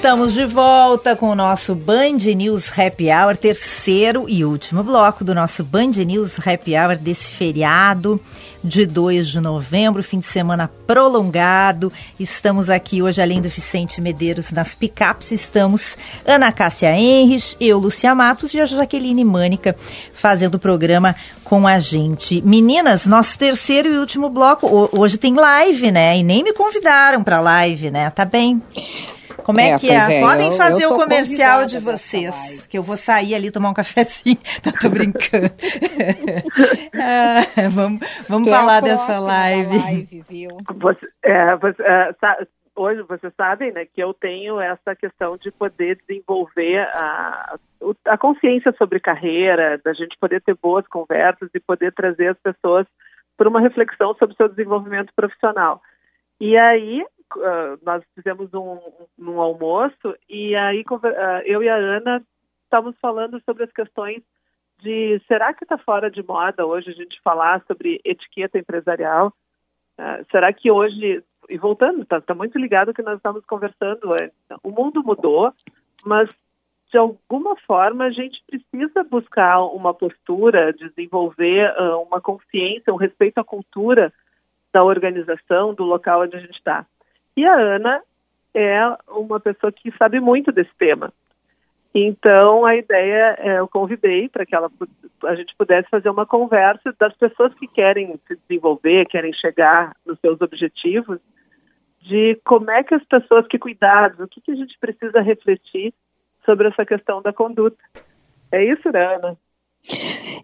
[0.04, 5.34] Estamos de volta com o nosso Band News Happy Hour, terceiro e último bloco do
[5.34, 8.20] nosso Band News Happy Hour desse feriado
[8.62, 11.90] de 2 de novembro, fim de semana prolongado.
[12.20, 15.96] Estamos aqui hoje, além do Vicente Medeiros nas picapes, estamos
[16.26, 19.74] Ana Cássia Henrich, eu, Lucia Matos e a Jaqueline Mânica
[20.12, 22.42] fazendo o programa com a gente.
[22.42, 26.18] Meninas, nosso terceiro e último bloco, hoje tem live, né?
[26.18, 28.10] E nem me convidaram para live, né?
[28.10, 28.62] Tá bem.
[29.44, 30.18] Como é, é que é?
[30.18, 30.20] é?
[30.20, 33.74] Podem eu, fazer eu o comercial de vocês, que eu vou sair ali tomar um
[33.74, 34.38] cafezinho.
[34.64, 35.46] Não, tô brincando.
[37.00, 39.78] ah, vamos vamos falar é dessa live.
[39.78, 40.56] live viu?
[40.76, 42.14] Você, é, você, é,
[42.74, 47.56] hoje vocês sabem, né, que eu tenho essa questão de poder desenvolver a,
[48.06, 52.86] a consciência sobre carreira, da gente poder ter boas conversas e poder trazer as pessoas
[53.36, 55.82] para uma reflexão sobre o seu desenvolvimento profissional.
[56.40, 57.04] E aí
[57.36, 58.78] uh, nós fizemos um,
[59.18, 62.22] um, almoço e aí uh, eu e a Ana
[62.64, 64.22] estávamos falando sobre as questões
[64.80, 69.32] de será que está fora de moda hoje a gente falar sobre etiqueta empresarial?
[69.98, 74.12] Uh, será que hoje e voltando, está tá muito ligado ao que nós estávamos conversando
[74.12, 74.36] antes.
[74.62, 75.52] O mundo mudou,
[76.04, 76.28] mas
[76.90, 81.74] de alguma forma a gente precisa buscar uma postura, desenvolver
[82.06, 84.12] uma consciência, um respeito à cultura
[84.72, 86.86] da organização, do local onde a gente está.
[87.36, 88.02] E a Ana
[88.54, 91.12] é uma pessoa que sabe muito desse tema.
[91.94, 94.70] Então, a ideia, é, eu convidei para que ela,
[95.24, 100.18] a gente pudesse fazer uma conversa das pessoas que querem se desenvolver, querem chegar nos
[100.18, 101.20] seus objetivos,
[102.00, 105.94] de como é que as pessoas, que cuidados, o que, que a gente precisa refletir
[106.44, 107.78] sobre essa questão da conduta.
[108.50, 109.38] É isso, né, Ana?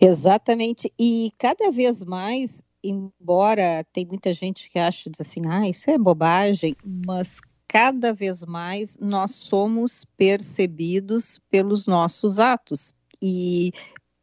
[0.01, 0.91] Exatamente.
[0.99, 6.75] E cada vez mais, embora tem muita gente que acha assim, ah, isso é bobagem,
[7.07, 12.93] mas cada vez mais nós somos percebidos pelos nossos atos.
[13.23, 13.73] E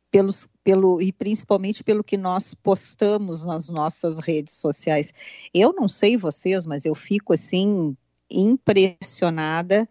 [0.10, 5.14] pelos, pelo, e principalmente pelo que nós postamos nas nossas redes sociais.
[5.54, 7.96] Eu não sei vocês, mas eu fico assim
[8.30, 9.88] impressionada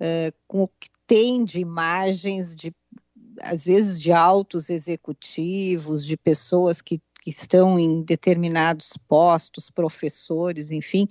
[0.00, 2.74] uh, com o que tem de imagens de
[3.42, 11.06] às vezes de altos executivos, de pessoas que, que estão em determinados postos, professores, enfim,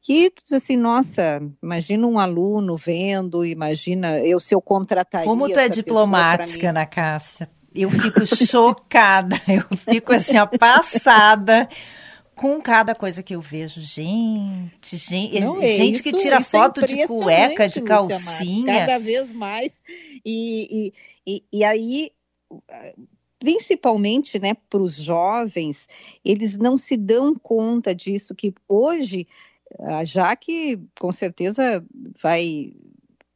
[0.00, 5.26] que assim, nossa, imagina um aluno vendo, imagina eu se eu contrataria.
[5.26, 7.48] Como tu é diplomática, Ana Cássia?
[7.74, 11.68] eu fico chocada, eu fico assim, ó, passada
[12.34, 13.80] com cada coisa que eu vejo.
[13.80, 18.80] Gente, gente, Não, é gente isso, que tira é foto é de cueca, de calcinha.
[18.80, 19.80] cada vez mais.
[20.24, 20.92] E, e,
[21.26, 22.10] e, e aí,
[23.40, 25.88] principalmente né, para os jovens,
[26.22, 29.26] eles não se dão conta disso, que hoje,
[30.04, 31.84] já que com certeza
[32.22, 32.74] vai,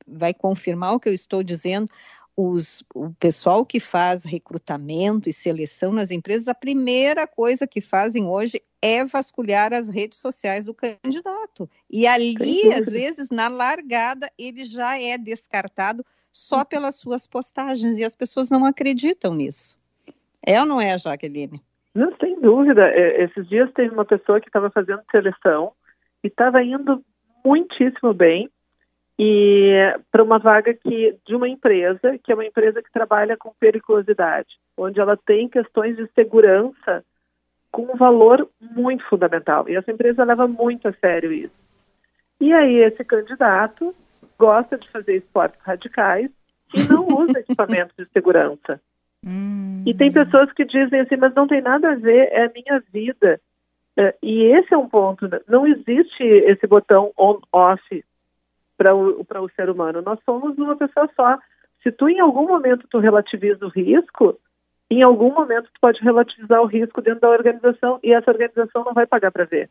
[0.07, 1.89] vai confirmar o que eu estou dizendo,
[2.37, 8.27] os, o pessoal que faz recrutamento e seleção nas empresas, a primeira coisa que fazem
[8.27, 11.71] hoje é vasculhar as redes sociais do candidato.
[11.89, 18.05] E ali, às vezes, na largada, ele já é descartado só pelas suas postagens e
[18.05, 19.79] as pessoas não acreditam nisso.
[20.47, 21.61] É ou não é, Jaqueline?
[21.95, 22.83] Não, sem dúvida.
[22.89, 25.73] É, esses dias teve uma pessoa que estava fazendo seleção
[26.23, 27.03] e estava indo
[27.45, 28.49] muitíssimo bem
[29.19, 29.73] e
[30.11, 34.49] para uma vaga que de uma empresa que é uma empresa que trabalha com periculosidade,
[34.77, 37.05] onde ela tem questões de segurança
[37.71, 39.69] com um valor muito fundamental.
[39.69, 41.55] E essa empresa leva muito a sério isso.
[42.41, 43.95] E aí esse candidato
[44.39, 46.31] gosta de fazer esportes radicais
[46.75, 48.81] e não usa equipamentos de segurança.
[49.27, 49.83] Hum.
[49.87, 52.83] E tem pessoas que dizem assim, mas não tem nada a ver, é a minha
[52.93, 53.41] vida.
[53.97, 55.29] É, e esse é um ponto.
[55.29, 55.41] Né?
[55.49, 58.05] Não existe esse botão on-off
[58.77, 60.03] para o, o ser humano.
[60.03, 61.39] Nós somos uma pessoa só.
[61.83, 64.39] Se tu em algum momento tu relativiza o risco,
[64.91, 68.93] em algum momento tu pode relativizar o risco dentro da organização e essa organização não
[68.93, 69.71] vai pagar para ver.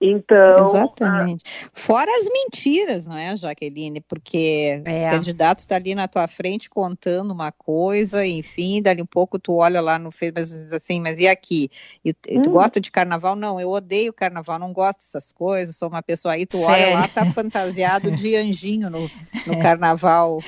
[0.00, 0.70] Então.
[0.70, 1.44] Exatamente.
[1.46, 4.00] Ah, Fora as mentiras, não é, Jaqueline?
[4.00, 5.08] Porque é.
[5.08, 9.56] o candidato está ali na tua frente contando uma coisa, enfim, dali um pouco tu
[9.56, 11.70] olha lá no Facebook, mas assim, mas e aqui?
[12.02, 12.40] E, hum.
[12.40, 13.36] Tu gosta de carnaval?
[13.36, 16.72] Não, eu odeio carnaval, não gosto dessas coisas, sou uma pessoa aí, tu Sério?
[16.72, 19.00] olha lá, tá fantasiado de anjinho no,
[19.46, 19.56] no é.
[19.56, 20.38] carnaval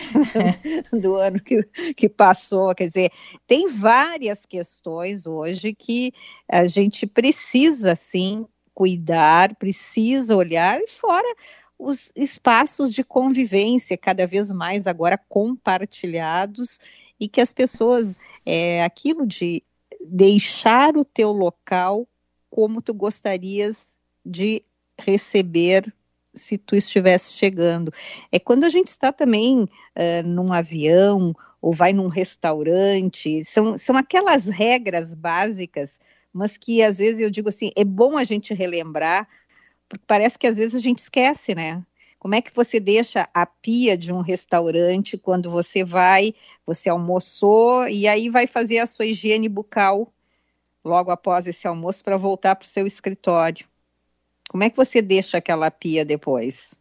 [0.90, 1.62] do ano que,
[1.94, 2.74] que passou.
[2.74, 3.12] Quer dizer,
[3.46, 6.11] tem várias questões hoje que
[6.50, 8.46] a gente precisa, sim,
[8.82, 11.36] cuidar, precisa olhar, e fora
[11.78, 16.80] os espaços de convivência cada vez mais agora compartilhados
[17.18, 19.62] e que as pessoas, é, aquilo de
[20.04, 22.08] deixar o teu local
[22.50, 23.92] como tu gostarias
[24.26, 24.64] de
[25.00, 25.94] receber
[26.34, 27.92] se tu estivesse chegando.
[28.32, 33.96] É quando a gente está também uh, num avião ou vai num restaurante, são, são
[33.96, 36.00] aquelas regras básicas
[36.32, 39.28] mas que às vezes eu digo assim, é bom a gente relembrar,
[39.88, 41.82] porque parece que às vezes a gente esquece, né?
[42.18, 46.32] Como é que você deixa a pia de um restaurante quando você vai,
[46.64, 50.12] você almoçou e aí vai fazer a sua higiene bucal
[50.84, 53.66] logo após esse almoço para voltar para o seu escritório?
[54.48, 56.74] Como é que você deixa aquela pia depois?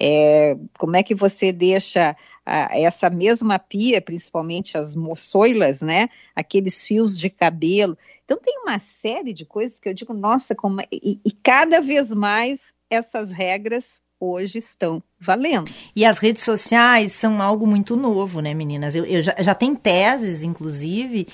[0.00, 6.08] É, como é que você deixa a, essa mesma pia, principalmente as moçoilas, né?
[6.34, 7.96] Aqueles fios de cabelo.
[8.28, 11.80] Então tem uma série de coisas que eu digo, nossa, como é, e, e cada
[11.80, 15.70] vez mais essas regras hoje estão valendo.
[15.96, 18.94] E as redes sociais são algo muito novo, né, meninas?
[18.94, 21.26] Eu, eu já, já tem teses, inclusive,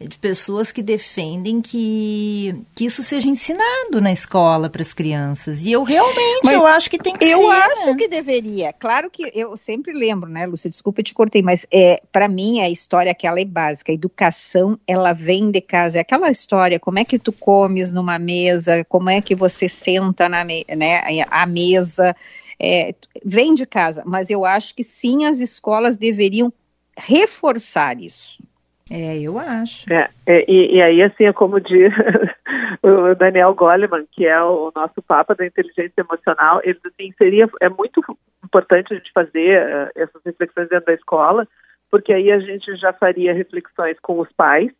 [0.00, 5.60] de pessoas que defendem que, que isso seja ensinado na escola para as crianças.
[5.60, 7.44] E eu realmente Mas eu acho que tem que eu ser.
[7.44, 7.96] Eu acho né?
[7.96, 8.72] que deveria.
[8.72, 10.70] Claro que eu sempre lembro, né, Lúcia?
[10.70, 13.92] Desculpa, eu te cortei, mas é, para mim a história que ela é básica.
[13.92, 15.98] A educação, ela vem de casa.
[15.98, 20.30] É aquela história, como é que tu comes numa mesa, como é que você senta
[20.30, 22.16] na me, né, à mesa.
[22.58, 22.94] É,
[23.24, 26.52] vem de casa, mas eu acho que sim, as escolas deveriam
[26.96, 28.42] reforçar isso.
[28.90, 29.90] É, eu acho.
[29.92, 31.92] É, é, e, e, aí, assim, é como diz
[32.82, 37.68] o Daniel Goleman, que é o nosso papa da inteligência emocional, ele assim, seria, é
[37.68, 38.02] muito
[38.44, 41.46] importante a gente fazer uh, essas reflexões dentro da escola,
[41.88, 44.72] porque aí a gente já faria reflexões com os pais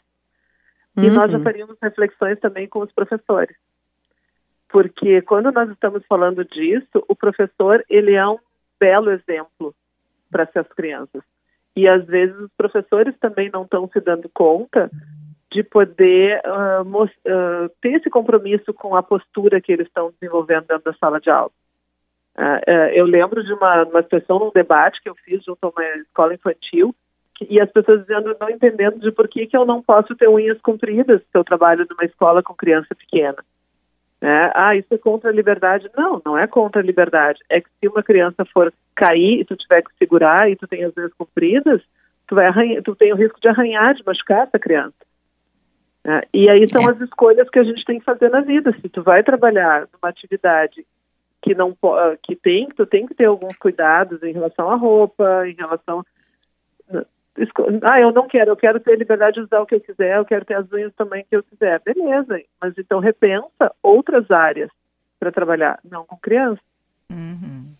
[0.97, 1.05] uhum.
[1.05, 3.57] e nós já faríamos reflexões também com os professores.
[4.69, 8.39] Porque quando nós estamos falando disso, o professor, ele é um
[8.79, 9.73] belo exemplo
[10.31, 11.23] para essas crianças.
[11.77, 14.91] E às vezes os professores também não estão se dando conta
[15.53, 20.85] de poder uh, uh, ter esse compromisso com a postura que eles estão desenvolvendo dentro
[20.85, 21.51] da sala de aula.
[22.37, 25.85] Uh, eu lembro de uma, uma situação num debate que eu fiz junto a uma
[25.97, 26.95] escola infantil
[27.35, 30.29] que, e as pessoas dizendo, não entendendo de por que, que eu não posso ter
[30.29, 33.43] unhas compridas se eu trabalho numa escola com criança pequena.
[34.23, 35.91] É, ah, isso é contra a liberdade.
[35.97, 37.41] Não, não é contra a liberdade.
[37.49, 40.85] É que se uma criança for cair e tu tiver que segurar e tu tem
[40.85, 41.81] as unhas compridas,
[42.27, 44.95] tu, vai arranhar, tu tem o risco de arranhar, de machucar essa criança.
[46.05, 46.93] É, e aí são é.
[46.93, 48.75] as escolhas que a gente tem que fazer na vida.
[48.81, 50.85] Se tu vai trabalhar numa atividade
[51.43, 51.75] que não
[52.23, 56.05] que tem, tu tem que ter alguns cuidados em relação à roupa, em relação
[57.83, 60.25] ah, eu não quero, eu quero ter liberdade de usar o que eu quiser, eu
[60.25, 61.81] quero ter as unhas também que eu quiser.
[61.81, 64.71] Beleza, mas então repensa outras áreas
[65.19, 66.61] para trabalhar, não com criança.
[67.11, 67.75] Uhum.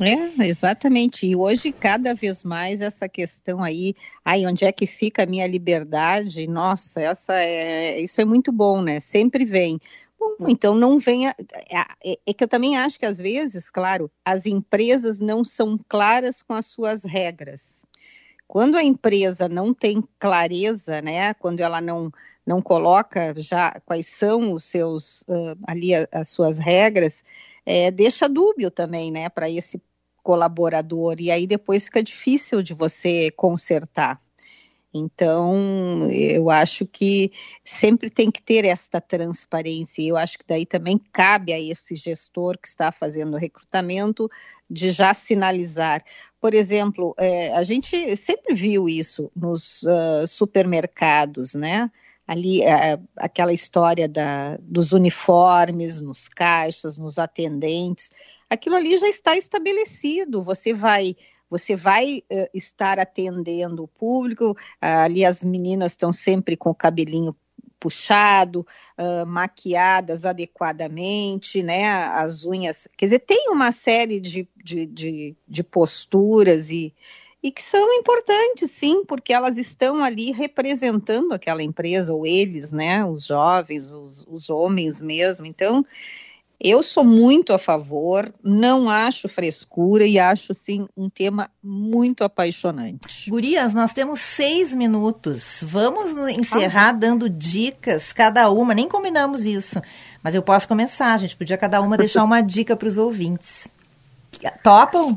[0.00, 1.26] É, exatamente.
[1.26, 3.94] E hoje, cada vez mais, essa questão aí,
[4.24, 6.46] aí, onde é que fica a minha liberdade?
[6.46, 9.00] Nossa, essa é, isso é muito bom, né?
[9.00, 9.80] Sempre vem.
[10.18, 10.46] Bom, hum.
[10.48, 11.34] então não venha.
[12.04, 16.42] É, é, que eu também acho que às vezes, claro, as empresas não são claras
[16.42, 17.84] com as suas regras.
[18.48, 22.10] Quando a empresa não tem clareza, né, quando ela não,
[22.46, 27.22] não coloca já quais são os seus uh, ali as suas regras,
[27.66, 29.80] é, deixa dúbio também, né, para esse
[30.22, 34.20] colaborador e aí depois fica difícil de você consertar.
[34.92, 37.30] Então, eu acho que
[37.62, 40.02] sempre tem que ter esta transparência.
[40.02, 44.30] Eu acho que daí também cabe a esse gestor que está fazendo o recrutamento
[44.68, 46.02] de já sinalizar.
[46.40, 51.90] Por exemplo, é, a gente sempre viu isso nos uh, supermercados, né?
[52.26, 58.12] Ali, uh, aquela história da, dos uniformes nos caixas, nos atendentes,
[58.48, 60.42] aquilo ali já está estabelecido.
[60.42, 61.14] Você vai
[61.50, 64.50] você vai uh, estar atendendo o público.
[64.52, 67.34] Uh, ali as meninas estão sempre com o cabelinho
[67.78, 68.66] puxado,
[68.98, 71.88] uh, maquiadas adequadamente, né?
[71.88, 72.88] As unhas.
[72.96, 76.92] Quer dizer, tem uma série de, de, de, de posturas e,
[77.42, 83.04] e que são importantes, sim, porque elas estão ali representando aquela empresa, ou eles, né?
[83.04, 85.46] Os jovens, os, os homens mesmo.
[85.46, 85.84] Então,
[86.60, 93.30] eu sou muito a favor, não acho frescura e acho, sim, um tema muito apaixonante.
[93.30, 95.62] Gurias, nós temos seis minutos.
[95.64, 96.92] Vamos encerrar ah.
[96.92, 98.74] dando dicas, cada uma.
[98.74, 99.80] Nem combinamos isso,
[100.22, 101.14] mas eu posso começar.
[101.14, 103.70] A gente podia cada uma deixar uma dica para os ouvintes.
[104.62, 105.16] Topam?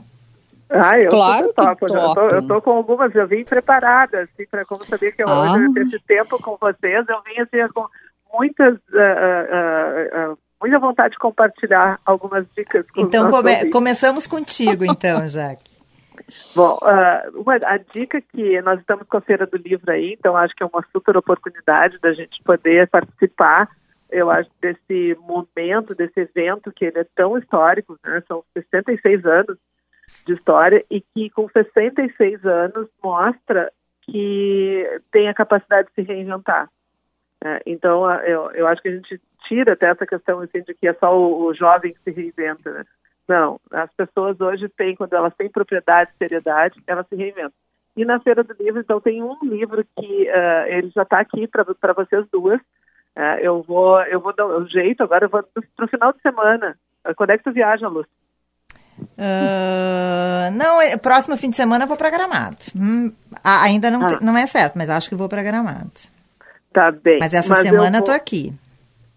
[0.70, 1.88] Ah, eu claro topo.
[1.88, 5.28] Eu tô, eu tô com algumas, eu vim preparada, assim, para como saber que eu,
[5.28, 5.54] ah.
[5.54, 7.88] hoje, esse tempo com vocês, eu vim assim, com
[8.32, 8.76] muitas.
[8.76, 12.90] Uh, uh, uh, muita vontade de compartilhar algumas dicas.
[12.92, 15.72] Com então, come começamos contigo, então, Jaque.
[16.56, 20.38] Bom, uh, uma, a dica que nós estamos com a Feira do Livro aí, então
[20.38, 23.70] acho que é uma super oportunidade da gente poder participar,
[24.10, 28.22] eu acho, desse momento, desse evento que ele é tão histórico, né?
[28.28, 29.58] São 66 anos
[30.26, 33.72] de história e que com 66 anos mostra
[34.04, 36.70] que tem a capacidade de se reinventar.
[37.44, 40.88] É, então, eu, eu acho que a gente tira até essa questão assim, de que
[40.88, 42.72] é só o, o jovem que se reinventa.
[42.72, 42.86] Né?
[43.28, 47.54] Não, as pessoas hoje têm, quando elas têm propriedade, seriedade, elas se reinventam.
[47.96, 51.48] E na Feira do Livro, então, tem um livro que uh, ele já está aqui
[51.48, 52.60] para vocês duas.
[53.16, 55.44] Uh, eu vou eu vou dar um jeito, agora eu vou
[55.76, 56.78] para o final de semana.
[57.06, 58.10] Uh, quando é que tu viaja, Lúcia?
[59.02, 62.58] Uh, não, próximo fim de semana eu vou para Gramado.
[62.80, 63.12] Hum,
[63.44, 64.20] ainda não, ah.
[64.22, 65.92] não é certo, mas acho que vou para Gramado.
[66.74, 67.20] Tá bem.
[67.20, 68.54] Mas essa mas semana eu, tô aqui.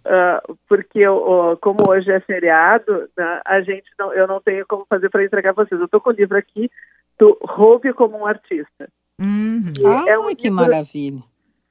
[0.06, 4.84] uh, porque eu, como hoje é feriado, né, a gente não, eu não tenho como
[4.88, 5.80] fazer para entregar vocês.
[5.80, 6.70] Eu estou com o livro aqui
[7.18, 8.88] do Roube como um artista.
[9.20, 9.72] Uhum.
[9.86, 11.22] Ah, é um que maravilha!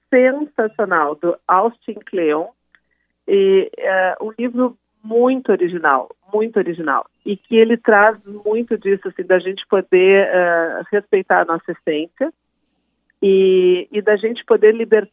[0.10, 2.48] Sensacional do Austin Kleon
[3.28, 9.24] e uh, um livro muito original, muito original e que ele traz muito disso assim
[9.24, 12.32] da gente poder uh, respeitar a nossa essência
[13.22, 15.12] e, e da gente poder libertar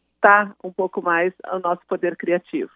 [0.63, 2.71] um pouco mais o nosso poder criativo.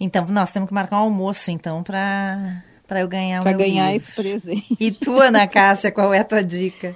[0.00, 2.62] Então, nós temos que marcar um almoço, então, para
[2.92, 3.96] para eu ganhar Para ganhar livro.
[3.96, 4.76] esse presente.
[4.78, 6.94] E tu, Ana Cássia, qual é a tua dica?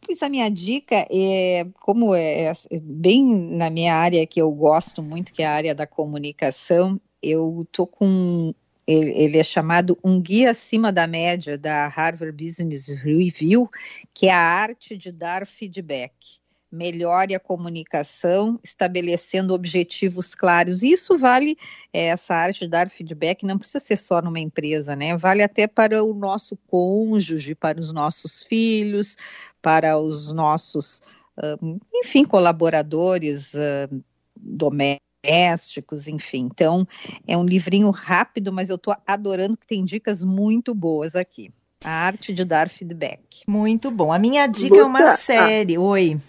[0.00, 5.02] Pois a minha dica é, como é, é bem na minha área que eu gosto
[5.02, 8.54] muito, que é a área da comunicação, eu tô com
[8.86, 13.70] ele, ele, é chamado Um Guia Acima da Média da Harvard Business Review,
[14.14, 16.39] que é a arte de dar feedback
[16.70, 20.82] melhore a comunicação, estabelecendo objetivos claros.
[20.82, 21.56] E isso vale,
[21.92, 25.16] é, essa arte de dar feedback, não precisa ser só numa empresa, né?
[25.16, 29.16] Vale até para o nosso cônjuge, para os nossos filhos,
[29.60, 31.00] para os nossos,
[31.36, 34.02] uh, enfim, colaboradores uh,
[34.36, 36.48] domésticos, enfim.
[36.52, 36.86] Então,
[37.26, 41.52] é um livrinho rápido, mas eu estou adorando que tem dicas muito boas aqui.
[41.82, 43.42] A arte de dar feedback.
[43.48, 44.12] Muito bom.
[44.12, 45.78] A minha dica é uma série.
[45.78, 46.20] Oi.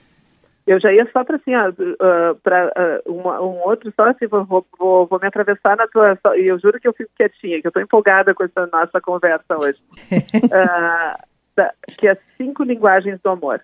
[0.72, 4.46] Eu já ia só para assim, uh, para uh, um outro, só assim, vou,
[4.80, 6.18] vou, vou me atravessar na tua.
[6.38, 9.58] E eu juro que eu fico quietinha, que eu estou empolgada com essa nossa conversa
[9.58, 9.80] hoje.
[10.14, 11.22] uh,
[12.00, 13.60] que é Cinco Linguagens do Amor,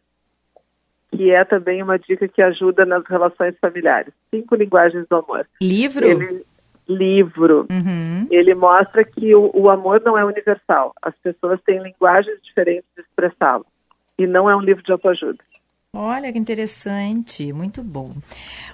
[1.16, 4.14] que é também uma dica que ajuda nas relações familiares.
[4.30, 5.48] Cinco Linguagens do Amor.
[5.62, 6.06] Livro?
[6.06, 6.46] Ele,
[6.90, 7.68] livro.
[7.72, 8.28] Uhum.
[8.30, 10.94] Ele mostra que o, o amor não é universal.
[11.02, 13.66] As pessoas têm linguagens diferentes de expressá-lo.
[14.20, 15.38] E não é um livro de autoajuda.
[16.00, 18.14] Olha que interessante, muito bom.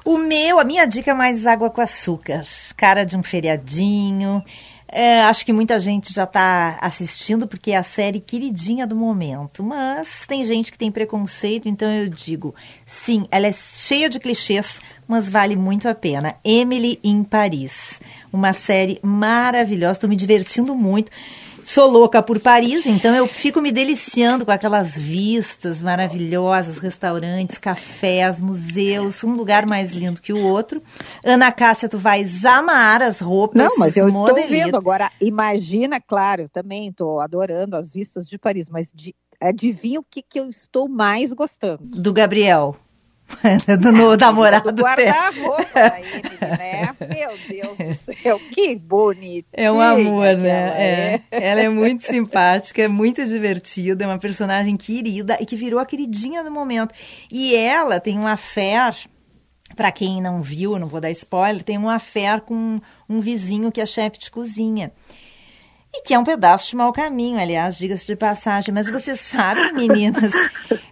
[0.03, 2.43] O meu, a minha dica é mais água com açúcar,
[2.75, 4.43] cara de um feriadinho.
[4.89, 9.63] É, acho que muita gente já está assistindo porque é a série queridinha do momento,
[9.63, 12.53] mas tem gente que tem preconceito, então eu digo,
[12.85, 16.35] sim, ela é cheia de clichês, mas vale muito a pena.
[16.43, 18.01] Emily em Paris,
[18.33, 21.09] uma série maravilhosa, estou me divertindo muito.
[21.65, 28.41] Sou louca por Paris, então eu fico me deliciando com aquelas vistas maravilhosas, restaurantes, cafés,
[28.41, 30.81] museus, um lugar mais lindo que o outro.
[31.23, 33.63] Ana Cássia, tu vais amar as roupas.
[33.63, 35.09] Não, mas eu estou vendo agora.
[35.21, 40.39] Imagina, claro, também estou adorando as vistas de Paris, mas de, adivinha o que, que
[40.39, 41.83] eu estou mais gostando?
[41.83, 42.75] Do Gabriel.
[43.79, 46.95] do no, namorado do guarda-roupa da Emily, né?
[46.99, 49.47] Meu Deus do céu, que bonito.
[49.53, 50.49] É um amor, né?
[50.49, 51.21] É.
[51.31, 51.49] é.
[51.49, 55.85] Ela é muito simpática, é muito divertida, é uma personagem querida e que virou a
[55.85, 56.93] queridinha do momento.
[57.31, 58.91] E ela tem uma fé
[59.75, 63.81] para quem não viu, não vou dar spoiler, tem uma fé com um vizinho que
[63.81, 64.91] é chefe de cozinha.
[65.93, 68.73] E que é um pedaço de mau caminho, aliás, diga-se de passagem.
[68.73, 70.33] Mas você sabe, meninas,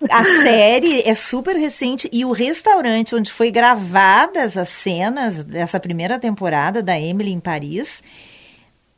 [0.09, 6.19] a série é super recente e o restaurante onde foi gravadas as cenas dessa primeira
[6.19, 8.03] temporada da Emily em Paris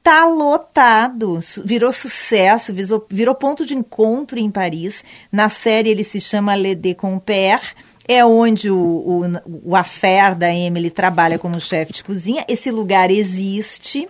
[0.03, 5.01] tá lotado, virou sucesso, virou, virou ponto de encontro em Paris.
[5.31, 7.73] Na série ele se chama Le Décompère,
[8.05, 9.21] é onde o, o,
[9.63, 12.43] o affair da Emily trabalha como chefe de cozinha.
[12.49, 14.09] Esse lugar existe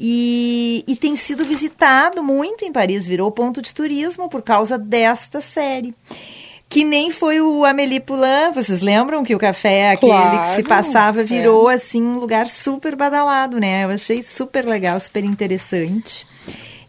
[0.00, 5.40] e, e tem sido visitado muito em Paris, virou ponto de turismo por causa desta
[5.40, 5.92] série
[6.68, 10.62] que nem foi o Amélie Poulain, vocês lembram que o café aquele claro, que se
[10.68, 11.74] passava virou é.
[11.74, 13.84] assim um lugar super badalado, né?
[13.84, 16.26] Eu achei super legal, super interessante.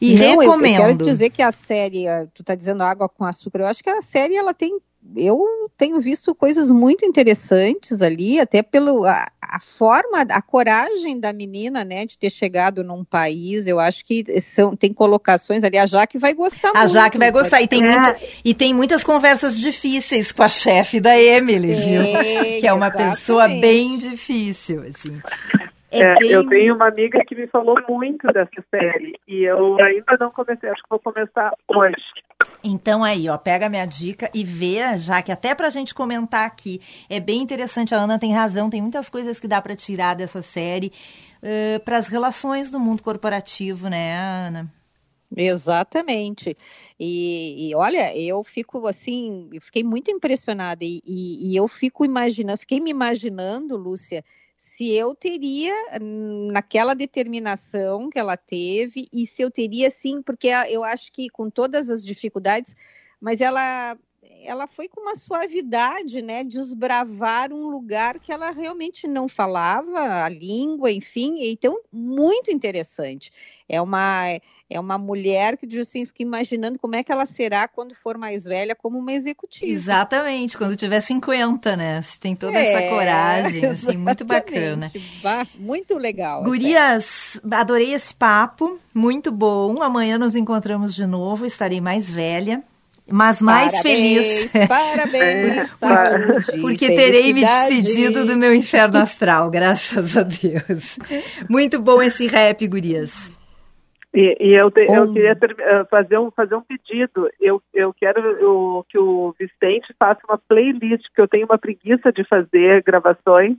[0.01, 0.82] E Não, recomendo.
[0.82, 3.82] Eu, eu quero dizer que a série, tu tá dizendo água com açúcar, eu acho
[3.82, 4.78] que a série ela tem
[5.16, 5.41] eu
[5.78, 11.84] tenho visto coisas muito interessantes ali, até pelo a, a, forma, a coragem da menina,
[11.84, 13.66] né, de ter chegado num país.
[13.66, 15.78] Eu acho que são, tem colocações ali.
[15.78, 16.84] A Jaque vai gostar a muito.
[16.84, 17.62] A Jaque vai gostar.
[17.62, 22.02] E tem, muita, e tem muitas conversas difíceis com a chefe da Emily, viu?
[22.62, 23.16] que é uma exatamente.
[23.16, 25.20] pessoa bem difícil, assim.
[25.91, 26.31] É é, bem...
[26.31, 30.69] Eu tenho uma amiga que me falou muito dessa série e eu ainda não comecei,
[30.69, 32.03] acho que vou começar hoje.
[32.63, 36.45] Então aí, ó, pega a minha dica e vê, já que até pra gente comentar
[36.45, 36.79] aqui,
[37.09, 40.41] é bem interessante, a Ana tem razão, tem muitas coisas que dá para tirar dessa
[40.41, 40.91] série
[41.41, 44.71] uh, para as relações do mundo corporativo, né, Ana?
[45.35, 46.57] Exatamente.
[46.99, 52.03] E, e, olha, eu fico assim, eu fiquei muito impressionada e, e, e eu fico
[52.03, 54.23] imaginando, fiquei me imaginando, Lúcia,
[54.60, 55.74] se eu teria
[56.51, 61.49] naquela determinação que ela teve e se eu teria sim, porque eu acho que com
[61.49, 62.76] todas as dificuldades,
[63.22, 63.97] mas ela
[64.43, 70.30] ela foi com uma suavidade, né, desbravar um lugar que ela realmente não falava a
[70.30, 73.32] língua, enfim, então muito interessante.
[73.67, 74.39] É uma
[74.72, 78.20] é uma mulher que diz assim, fica imaginando como é que ela será quando for
[78.20, 79.72] mais velha como uma executiva.
[79.72, 82.03] Exatamente, quando tiver 50, né?
[82.03, 84.91] Se tem toda é, essa coragem, assim, muito bacana.
[85.55, 86.43] muito legal.
[86.43, 87.55] Gurias, até.
[87.55, 89.82] adorei esse papo, muito bom.
[89.82, 92.63] Amanhã nos encontramos de novo, estarei mais velha
[93.12, 94.53] mas mais parabéns, feliz.
[94.68, 100.97] Parabéns, saúde, porque terei me despedido do meu inferno astral, graças a Deus.
[101.49, 103.32] Muito bom esse rap, gurias.
[104.14, 107.30] E, e eu, te, eu queria ter, eh, fazer, um, fazer um pedido.
[107.39, 112.12] Eu, eu quero eu, que o Vicente faça uma playlist, porque eu tenho uma preguiça
[112.12, 113.55] de fazer gravações.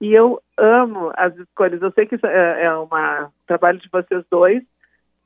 [0.00, 1.82] E eu amo as escolhas.
[1.82, 2.88] Eu sei que isso é, é um
[3.46, 4.62] trabalho de vocês dois,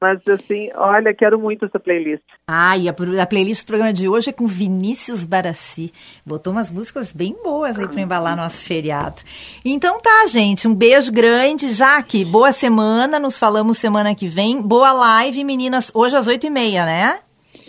[0.00, 2.22] mas assim, olha, quero muito essa playlist.
[2.46, 5.92] Ah, e a, a, playlist do programa de hoje é com Vinícius Barassi.
[6.24, 9.22] Botou umas músicas bem boas aí para embalar nosso feriado.
[9.64, 11.70] Então tá, gente, um beijo grande.
[11.70, 14.60] Jaque, boa semana, nos falamos semana que vem.
[14.60, 17.18] Boa live, meninas, hoje às 8h30, né?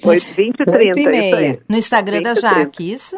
[0.03, 1.59] 8, 20 e 30, isso aí.
[1.67, 3.17] No Instagram da Jaque, isso?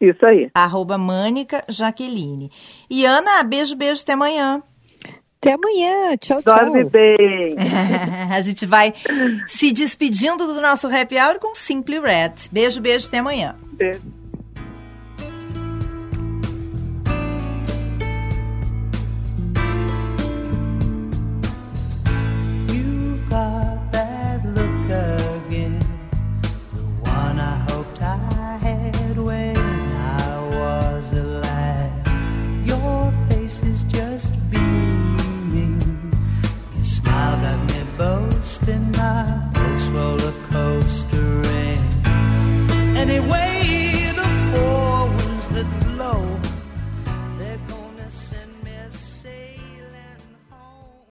[0.00, 0.50] Isso aí.
[0.54, 2.50] Arroba Mânica Jaqueline.
[2.88, 4.62] E Ana, beijo, beijo, até amanhã.
[5.40, 6.16] Até amanhã.
[6.18, 6.54] Tchau, tchau.
[6.54, 7.56] Dorme bem.
[8.30, 8.92] a gente vai
[9.46, 12.34] se despedindo do nosso happy hour com Simply Red.
[12.52, 13.56] Beijo, beijo, até amanhã.
[13.72, 14.19] Beijo.